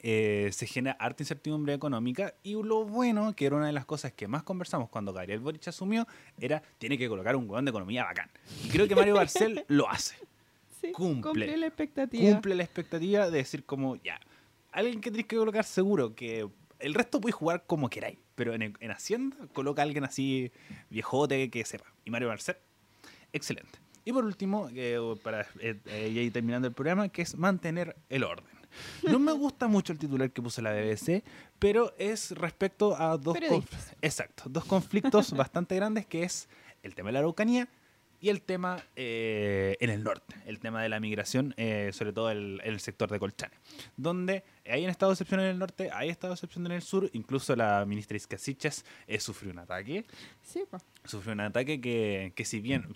[0.02, 4.12] eh, se genera harta incertidumbre económica y lo bueno, que era una de las cosas
[4.12, 6.06] que más conversamos cuando Gabriel Boric asumió,
[6.38, 8.30] era tiene que colocar un hueón de economía bacán.
[8.64, 10.16] Y creo que Mario Barcel lo hace.
[10.80, 11.56] Sí, Cumple.
[11.56, 12.32] la expectativa.
[12.32, 14.20] Cumple la expectativa de decir como, ya,
[14.72, 18.76] alguien que tenéis que colocar seguro, que el resto podéis jugar como queráis, pero en,
[18.78, 20.52] en Hacienda coloca a alguien así
[20.90, 21.92] viejote que sepa.
[22.04, 22.56] Y Mario Barcel,
[23.32, 23.78] excelente.
[24.08, 28.57] Y por último, eh, para eh, eh, terminando el programa, que es mantener el orden.
[29.10, 31.22] No me gusta mucho el titular que puso la BBC,
[31.58, 36.48] pero es respecto a dos, conf- exacto, dos conflictos bastante grandes, que es
[36.82, 37.68] el tema de la Araucanía
[38.20, 42.30] y el tema eh, en el norte, el tema de la migración, eh, sobre todo
[42.30, 43.54] el, el sector de Colchane,
[43.96, 46.82] donde hay en estado de excepción en el norte, hay estado de excepción en el
[46.82, 50.04] sur, incluso la ministra Iscasiches eh, sufrió un ataque,
[50.42, 52.86] Sí, po, sufrió un ataque que, que si bien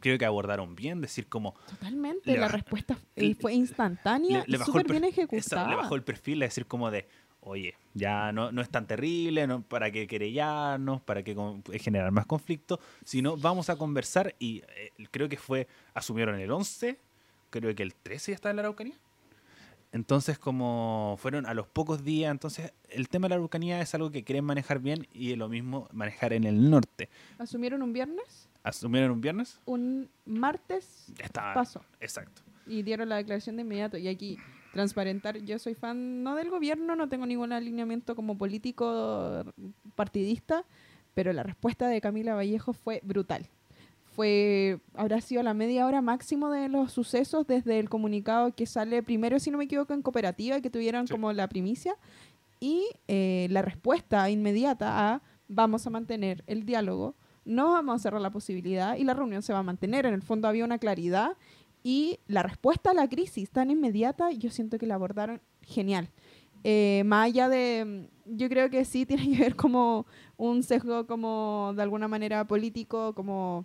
[0.00, 2.30] creo que abordaron bien, decir como totalmente.
[2.32, 5.68] Le la respuesta le- fue instantánea y el súper per- bien ejecutada.
[5.70, 7.08] le bajó el perfil, es decir, como de,
[7.40, 12.26] oye, ya no, no es tan terrible, no, para que querellarnos, para con- generar más
[12.26, 16.98] conflicto, sino vamos a conversar y eh, creo que fue, asumieron el 11,
[17.50, 18.96] creo que el 13 ya está en la Araucanía.
[19.90, 24.10] Entonces, como fueron a los pocos días, entonces el tema de la Araucanía es algo
[24.10, 27.08] que quieren manejar bien y lo mismo manejar en el norte.
[27.38, 29.58] Asumieron un viernes, ¿Asumieron un viernes?
[29.64, 32.42] un martes Está, pasó exacto.
[32.66, 33.96] y dieron la declaración de inmediato.
[33.96, 34.36] Y aquí,
[34.72, 39.44] transparentar, yo soy fan no del gobierno, no tengo ningún alineamiento como político
[39.94, 40.64] partidista,
[41.14, 43.46] pero la respuesta de Camila Vallejo fue brutal.
[44.14, 49.02] Fue, habrá sido la media hora máximo de los sucesos desde el comunicado que sale
[49.02, 51.12] primero, si no me equivoco, en cooperativa, que tuvieron Sí.
[51.12, 51.94] como la primicia,
[52.60, 57.14] y eh, la respuesta inmediata a vamos a mantener el diálogo,
[57.44, 60.04] no vamos a cerrar la posibilidad y la reunión se va a mantener.
[60.04, 61.30] En el fondo había una claridad
[61.82, 66.10] y la respuesta a la crisis tan inmediata, yo siento que la abordaron genial.
[66.64, 70.06] Eh, más allá de, yo creo que sí tiene que ver como
[70.36, 73.64] un sesgo como de alguna manera político, como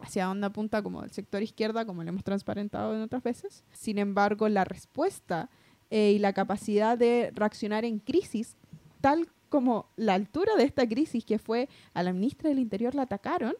[0.00, 3.64] hacia dónde apunta como el sector izquierda, como lo hemos transparentado en otras veces.
[3.72, 5.48] Sin embargo, la respuesta
[5.90, 8.56] eh, y la capacidad de reaccionar en crisis,
[9.00, 13.02] tal como la altura de esta crisis, que fue a la ministra del Interior la
[13.02, 13.54] atacaron,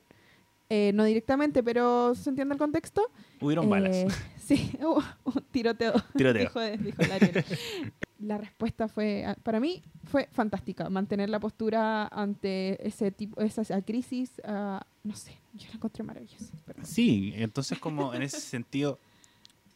[0.74, 3.02] eh, no directamente, pero se entiende el contexto.
[3.40, 3.96] Hubieron Eh, balas.
[4.42, 5.92] Sí, hubo un tiroteo.
[6.16, 6.42] Tiroteo.
[6.42, 6.98] Dijo, dijo.
[8.18, 10.88] La respuesta fue, para mí, fue fantástica.
[10.90, 16.04] Mantener la postura ante ese tipo, esa, esa crisis, ah, no sé, yo la encontré
[16.04, 16.52] maravillosa.
[16.64, 16.86] perdón.
[16.86, 18.98] Sí, entonces como en ese sentido,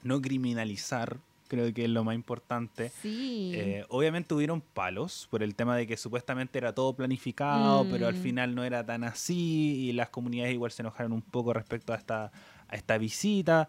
[0.05, 2.91] no criminalizar, creo que es lo más importante.
[3.03, 3.53] Sí.
[3.55, 8.15] Eh, obviamente hubieron palos por el tema de que supuestamente era todo planificado, pero al
[8.15, 8.19] Mm.
[8.19, 11.97] final no era tan así y las comunidades igual se enojaron un poco respecto a
[11.97, 12.33] esta,
[12.69, 13.69] a esta visita.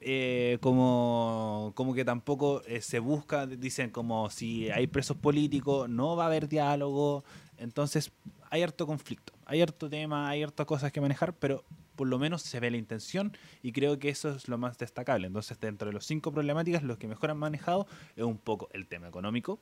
[0.00, 6.16] Eh, como, como que tampoco eh, se busca, dicen como si hay presos políticos, no
[6.16, 7.24] va a haber diálogo,
[7.58, 8.10] entonces
[8.50, 11.62] hay harto conflicto, hay harto tema, hay harto cosas que manejar, pero
[11.98, 15.26] por lo menos se ve la intención y creo que eso es lo más destacable.
[15.26, 17.86] Entonces, dentro de los cinco problemáticas, los que mejor han manejado
[18.16, 19.58] es un poco el tema económico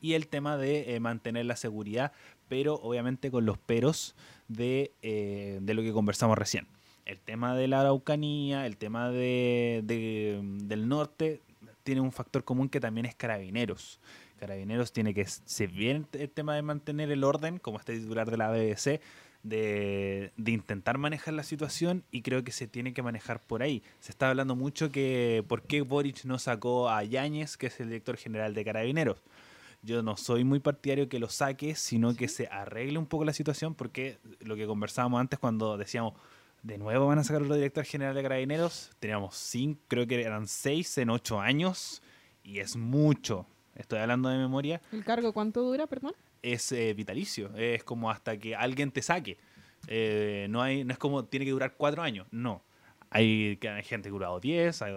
[0.00, 2.12] y el tema de eh, mantener la seguridad,
[2.48, 4.14] pero obviamente con los peros
[4.48, 6.66] de, eh, de lo que conversamos recién.
[7.04, 11.40] El tema de la Araucanía, el tema de, de- del norte,
[11.82, 14.00] tiene un factor común que también es carabineros.
[14.38, 18.36] Carabineros tiene que, se bien el tema de mantener el orden, como este titular de
[18.36, 19.00] la BBC,
[19.44, 23.82] de, de intentar manejar la situación y creo que se tiene que manejar por ahí.
[24.00, 27.88] Se está hablando mucho que por qué Boric no sacó a Yáñez, que es el
[27.88, 29.22] director general de Carabineros.
[29.82, 33.34] Yo no soy muy partidario que lo saque, sino que se arregle un poco la
[33.34, 36.14] situación, porque lo que conversábamos antes cuando decíamos,
[36.62, 40.48] de nuevo van a sacar otro director general de Carabineros, teníamos cinco, creo que eran
[40.48, 42.02] seis en ocho años,
[42.42, 43.46] y es mucho.
[43.74, 46.14] Estoy hablando de memoria ¿El cargo cuánto dura, perdón?
[46.44, 47.54] Es eh, vitalicio.
[47.56, 49.38] Es como hasta que alguien te saque.
[49.88, 52.26] Eh, no, hay, no es como tiene que durar cuatro años.
[52.30, 52.62] No.
[53.10, 54.82] Hay, hay gente que ha durado 10.
[54.82, 54.94] hay-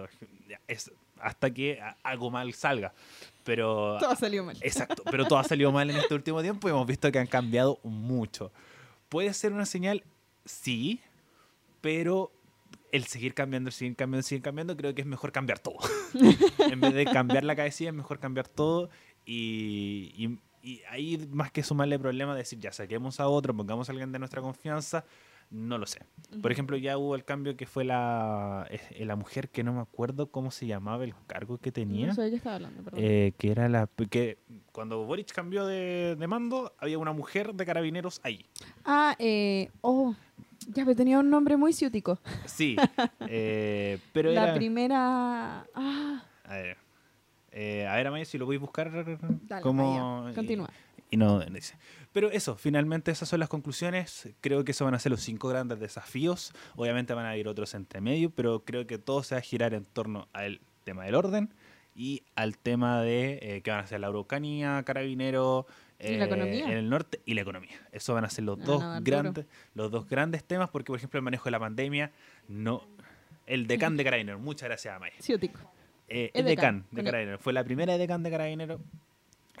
[0.66, 2.92] es hasta que algo mal salga.
[3.44, 3.96] Pero.
[3.98, 4.56] Todo salió mal.
[4.60, 5.02] Exacto.
[5.10, 7.78] Pero todo ha salido mal en este último tiempo y hemos visto que han cambiado
[7.82, 8.52] mucho.
[9.08, 10.04] ¿Puede ser una señal?
[10.44, 11.00] Sí.
[11.80, 12.30] Pero
[12.92, 15.78] el seguir cambiando, el seguir cambiando, el seguir cambiando, creo que es mejor cambiar todo.
[16.70, 18.90] en vez de cambiar la cabecilla, es mejor cambiar todo
[19.24, 23.92] y, y, y ahí más que sumarle problemas, decir ya saquemos a otro, pongamos a
[23.92, 25.04] alguien de nuestra confianza,
[25.50, 26.00] no lo sé.
[26.42, 29.80] Por ejemplo, ya hubo el cambio que fue la, eh, la mujer que no me
[29.80, 32.08] acuerdo cómo se llamaba el cargo que tenía.
[32.08, 33.00] No sé de qué estaba hablando, perdón.
[33.02, 34.36] eh, que era la que
[34.72, 38.44] cuando Boric cambió de, de mando había una mujer de carabineros ahí.
[38.84, 40.14] ah, eh, oh,
[40.66, 42.18] ya me tenía un nombre muy ciútico.
[42.44, 42.76] Sí,
[43.26, 44.54] eh, pero la era...
[44.54, 45.66] primera...
[45.74, 46.76] Ah, A ver,
[47.52, 48.90] eh, a ver, Amaya, si lo voy a buscar.
[48.92, 50.70] dale, como, continúa.
[51.10, 51.76] Y, y no, no dice.
[52.12, 54.28] Pero eso, finalmente esas son las conclusiones.
[54.40, 56.52] Creo que esos van a ser los cinco grandes desafíos.
[56.76, 59.74] Obviamente van a haber otros entre medio, pero creo que todo se va a girar
[59.74, 61.52] en torno al tema del orden
[61.94, 65.66] y al tema de eh, que van a ser la Araucanía, Carabinero,
[66.00, 66.64] ¿Y la economía?
[66.66, 67.76] en el norte y la economía.
[67.92, 69.00] Eso van a ser los a dos duro.
[69.02, 72.12] grandes, los dos grandes temas, porque por ejemplo el manejo de la pandemia,
[72.48, 72.82] no,
[73.46, 74.38] el decán de Carabinero.
[74.38, 75.16] Muchas gracias, Amaya.
[75.20, 75.58] Ciútico.
[76.08, 77.38] Eh, decán, de con Carabinero.
[77.38, 78.80] Fue la primera Edecán de Carabinero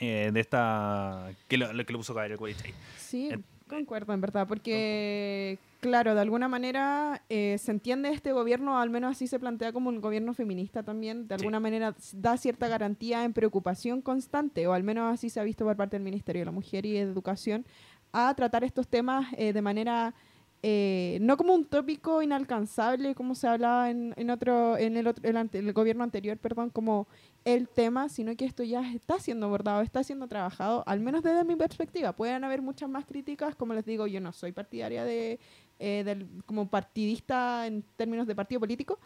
[0.00, 1.30] eh, de esta.
[1.48, 2.74] que lo, lo que lo puso Gabriel Cuarich ahí.
[2.96, 3.38] Sí, Eh,
[3.68, 9.10] concuerdo en verdad, porque, claro, de alguna manera eh, se entiende este gobierno, al menos
[9.12, 11.40] así se plantea como un gobierno feminista también, de Sí.
[11.42, 15.64] alguna manera da cierta garantía en preocupación constante, o al menos así se ha visto
[15.66, 17.66] por parte del Ministerio de la Mujer y de Educación,
[18.12, 20.14] a tratar estos temas eh, de manera...
[20.62, 26.02] eh, no como un tópico inalcanzable como se hablaba en, en otro en el, gobierno
[26.02, 27.06] anterior perdón como
[27.44, 31.44] el tema, sino que esto ya está siendo abordado, está siendo trabajado, al menos desde
[31.44, 32.12] mi perspectiva.
[32.12, 35.38] Pueden haber muchas más críticas, como les digo, yo no soy partidaria de,
[35.78, 38.98] eh, del, como partidista en términos de partido político,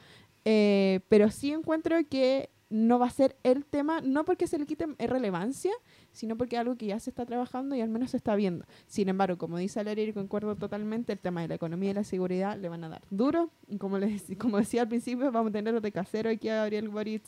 [0.44, 4.64] eh, pero sí encuentro que no va a ser el tema, no porque se le
[4.66, 5.72] quite relevancia,
[6.12, 8.64] sino porque es algo que ya se está trabajando y al menos se está viendo.
[8.86, 12.04] Sin embargo, como dice Valeria, y concuerdo totalmente, el tema de la economía y la
[12.04, 13.50] seguridad le van a dar duro.
[13.68, 16.88] Y como, les, como decía al principio, vamos a tener de casero aquí a Gabriel
[16.88, 17.22] Boric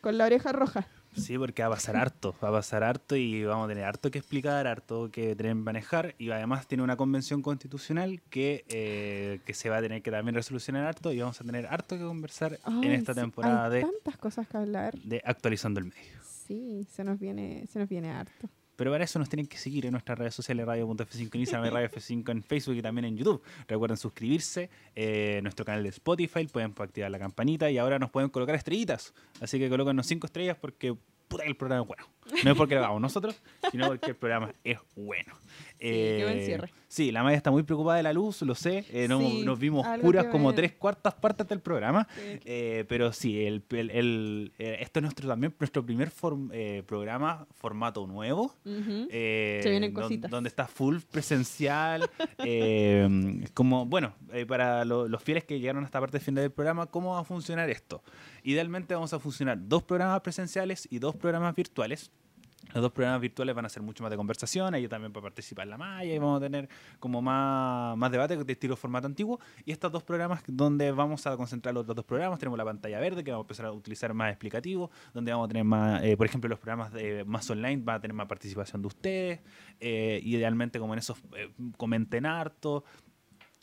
[0.00, 0.88] con la oreja roja.
[1.16, 4.10] Sí, porque va a pasar harto, va a pasar harto y vamos a tener harto
[4.10, 9.40] que explicar, harto que tener que manejar y además tiene una convención constitucional que, eh,
[9.44, 12.04] que se va a tener que también resolucionar harto y vamos a tener harto que
[12.04, 14.94] conversar en esta sí, temporada hay de, tantas cosas que hablar.
[14.98, 16.27] de Actualizando el Medio.
[16.48, 18.48] Sí, se nos viene, se nos viene harto.
[18.74, 21.70] Pero para eso nos tienen que seguir en nuestras redes sociales, radio.f5 en Instagram y
[21.74, 23.42] Radio F5 en Facebook y también en YouTube.
[23.66, 28.30] Recuerden suscribirse, eh, nuestro canal de Spotify, pueden activar la campanita y ahora nos pueden
[28.30, 29.12] colocar estrellitas.
[29.40, 30.96] Así que colócanos cinco estrellas porque
[31.26, 32.04] puta el programa es bueno.
[32.44, 35.34] No es porque lo hagamos nosotros, sino porque el programa es bueno.
[35.80, 36.70] Eh, qué buen cierre.
[36.88, 38.84] Sí, la Maya está muy preocupada de la luz, lo sé.
[38.90, 42.08] eh, no- Sí, nos vimos oscuras como tres cuartas partes del programa.
[42.16, 42.40] Sí.
[42.44, 46.82] Eh, pero sí, el, el- el- eh, esto es nuestro también nuestro primer form- eh,
[46.86, 48.54] programa formato nuevo.
[48.64, 50.30] Eh, Se vienen cositas.
[50.30, 52.08] donde está full presencial.
[52.44, 56.50] eh, como, bueno, eh, para lo- los fieles que llegaron a esta parte final del
[56.52, 58.02] programa, ¿cómo va a funcionar esto?
[58.42, 62.10] Idealmente vamos a funcionar dos programas presenciales y dos programas virtuales.
[62.74, 65.66] Los dos programas virtuales van a ser mucho más de conversación, ahí también para participar
[65.66, 66.68] la malla y vamos a tener
[67.00, 69.40] como más, más debate de estilo formato antiguo.
[69.64, 73.00] Y estos dos programas donde vamos a concentrar los otros dos programas, tenemos la pantalla
[73.00, 76.16] verde que vamos a empezar a utilizar más explicativo, donde vamos a tener más, eh,
[76.16, 79.40] por ejemplo, los programas de, más online van a tener más participación de ustedes,
[79.80, 82.84] eh, idealmente como en esos eh, comenten harto,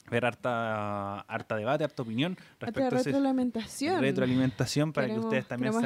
[0.09, 4.01] ver harta, harta debate, harta opinión Harta respecto a ese- retroalimentación.
[4.01, 5.79] retroalimentación para Queremos- que ustedes también se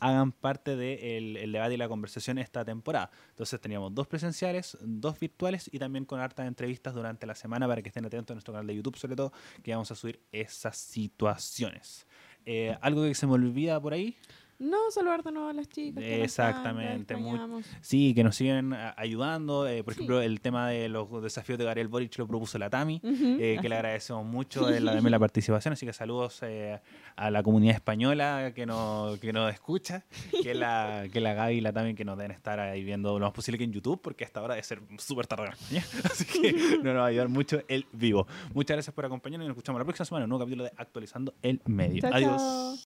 [0.00, 3.10] hagan, parte del el debate y la conversación esta temporada.
[3.30, 7.82] Entonces teníamos dos presenciales, dos virtuales y también con hartas entrevistas durante la semana para
[7.82, 9.32] que estén atentos a nuestro canal de YouTube, sobre todo,
[9.62, 12.06] que vamos a subir esas situaciones.
[12.46, 14.16] Eh, ¿Algo que se me olvida por ahí?
[14.58, 16.02] No, saludar de nuevo a las chicas.
[16.02, 17.66] que están, Exactamente, muy- extrañamos.
[17.80, 19.66] Sí, que nos siguen a- ayudando.
[19.66, 20.00] eh, por Sí.
[20.00, 23.00] ejemplo, el tema de los desafíos de Gabriel Boric lo propuso la Tami.
[23.04, 26.80] Eh, que le agradecemos mucho eh, la, también la participación, así que saludos eh,
[27.16, 30.04] a la comunidad española que nos, que nos escucha,
[30.42, 33.26] que la, que la Gaby y la también que nos deben estar ahí viendo lo
[33.26, 36.78] más posible que en YouTube, porque hasta ahora debe ser súper tarde en así que
[36.82, 38.26] no nos va a ayudar mucho el vivo.
[38.54, 40.72] Muchas gracias por acompañarnos y nos escuchamos la próxima semana en un nuevo capítulo de
[40.76, 42.00] Actualizando el Medio.
[42.02, 42.36] Chao, Adiós.
[42.36, 42.76] chao.